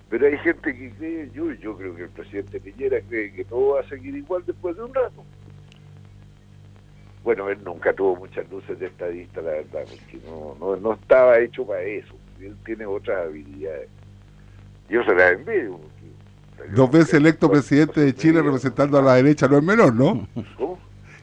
Pero 0.09 0.27
hay 0.27 0.37
gente 0.39 0.75
que 0.77 0.91
cree, 0.91 1.31
yo, 1.33 1.53
yo 1.53 1.77
creo 1.77 1.95
que 1.95 2.03
el 2.03 2.09
presidente 2.09 2.59
Piñera 2.59 3.01
cree 3.09 3.33
que 3.33 3.45
todo 3.45 3.75
va 3.75 3.81
a 3.81 3.89
seguir 3.89 4.17
igual 4.17 4.43
después 4.45 4.77
de 4.77 4.83
un 4.83 4.93
rato. 4.93 5.23
Bueno, 7.23 7.49
él 7.49 7.59
nunca 7.65 7.93
tuvo 7.93 8.17
muchas 8.17 8.51
luces 8.51 8.77
de 8.81 8.87
estadista, 8.87 9.41
la 9.43 9.53
verdad, 9.53 9.85
porque 9.89 10.19
no, 10.27 10.57
no, 10.59 10.77
no 10.77 10.95
estaba 10.95 11.39
hecho 11.39 11.65
para 11.65 11.83
eso. 11.83 12.15
Él 12.41 12.57
tiene 12.65 12.87
otras 12.87 13.27
habilidades. 13.27 13.89
Yo 14.89 15.05
se 15.05 15.15
las 15.15 15.33
envío. 15.35 15.79
Dos 16.75 16.91
veces 16.91 17.15
electo 17.15 17.49
presidente 17.49 18.01
de 18.01 18.15
Chile 18.15 18.43
representando 18.43 18.99
a 18.99 19.03
la 19.03 19.15
derecha 19.15 19.47
no 19.47 19.59
es 19.59 19.63
menor, 19.63 19.95
¿no? 19.95 20.27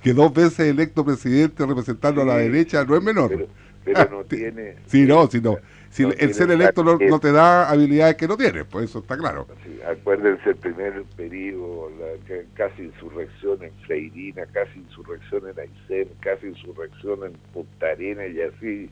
Que 0.07 0.13
dos 0.13 0.33
veces 0.33 0.59
electo 0.59 1.03
presidente 1.03 1.65
representando 1.65 2.21
a 2.21 2.25
la 2.25 2.37
derecha 2.37 2.85
no 2.85 2.95
es 2.95 3.03
menor. 3.03 3.27
Pero, 3.27 3.47
pero 3.83 4.09
no 4.09 4.23
tiene... 4.23 4.75
Sí, 4.85 5.03
no, 5.03 5.27
sí, 5.27 5.41
no. 5.41 5.57
Si 5.89 6.03
No 6.03 6.13
el 6.17 6.33
ser 6.33 6.49
electo 6.49 6.81
no, 6.81 7.19
te 7.19 7.33
da 7.33 7.69
habilidades 7.69 8.15
que 8.15 8.25
no 8.25 8.37
tienes, 8.37 8.63
pues 8.71 8.89
eso 8.89 8.99
está 8.99 9.17
claro. 9.17 9.47
Sí, 9.65 9.81
acuérdense 9.85 10.51
el 10.51 10.55
primer 10.55 11.03
periodo, 11.17 11.91
la 11.99 12.35
casi 12.53 12.83
insurrección 12.83 13.61
en 13.61 13.73
Freirina, 13.85 14.45
casi 14.45 14.79
insurrección 14.79 15.43
en 15.49 15.59
Aysén, 15.59 16.07
casi 16.21 16.47
insurrección 16.47 17.25
en 17.25 17.33
Punta 17.53 17.87
Arenas 17.87 18.27
y 18.29 18.41
así, 18.43 18.89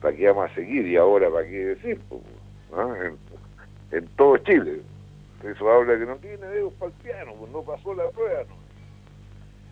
¿para 0.00 0.16
qué 0.16 0.28
vamos 0.28 0.48
a 0.48 0.54
seguir? 0.54 0.86
Y 0.86 0.94
ahora, 0.94 1.28
¿para 1.28 1.44
qué 1.44 1.74
decir? 1.74 1.98
¿No? 2.70 2.94
En, 3.02 3.16
en 3.90 4.06
todo 4.16 4.36
Chile. 4.38 4.80
Eso 5.42 5.68
habla 5.72 5.98
que 5.98 6.06
no 6.06 6.14
tiene 6.18 6.46
dedos 6.46 6.72
para 6.74 6.92
el 6.92 6.98
piano, 7.02 7.34
pues 7.36 7.50
no 7.50 7.62
pasó 7.62 7.92
la 7.94 8.08
prueba, 8.10 8.44
¿no? 8.48 8.65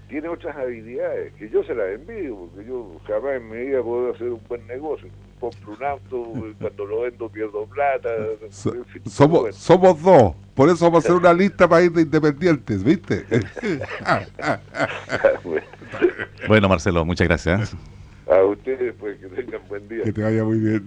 Tiene 0.08 0.28
otras 0.28 0.56
habilidades, 0.56 1.32
que 1.34 1.48
yo 1.48 1.64
se 1.64 1.74
las 1.74 1.88
envío, 1.88 2.36
porque 2.36 2.68
yo 2.68 3.00
jamás 3.06 3.36
en 3.36 3.50
mi 3.50 3.66
vida 3.66 3.82
puedo 3.82 4.12
hacer 4.12 4.28
un 4.28 4.40
buen 4.48 4.66
negocio. 4.66 5.08
Compro 5.40 5.72
un 5.72 5.84
auto, 5.84 6.32
cuando 6.60 6.86
lo 6.86 7.00
vendo 7.02 7.28
pierdo 7.28 7.66
plata. 7.66 8.08
So- 8.50 8.74
en 8.74 8.84
fin, 8.84 9.02
somos, 9.06 9.40
bueno. 9.40 9.56
somos 9.56 10.02
dos, 10.02 10.34
por 10.54 10.68
eso 10.68 10.84
vamos 10.84 11.04
a 11.04 11.08
hacer 11.08 11.16
una 11.16 11.32
lista 11.32 11.66
para 11.68 11.82
ir 11.82 11.92
de 11.92 12.02
independientes, 12.02 12.84
¿viste? 12.84 13.24
Bueno, 15.42 15.66
Bueno, 16.48 16.68
Marcelo, 16.68 17.04
muchas 17.04 17.26
gracias. 17.26 17.74
a 18.30 18.42
ustedes, 18.44 18.94
pues 18.98 19.18
que 19.18 19.26
tengan 19.28 19.60
buen 19.68 19.88
día. 19.88 20.04
que 20.04 20.12
te 20.12 20.22
vaya 20.22 20.44
muy 20.44 20.58
bien. 20.58 20.86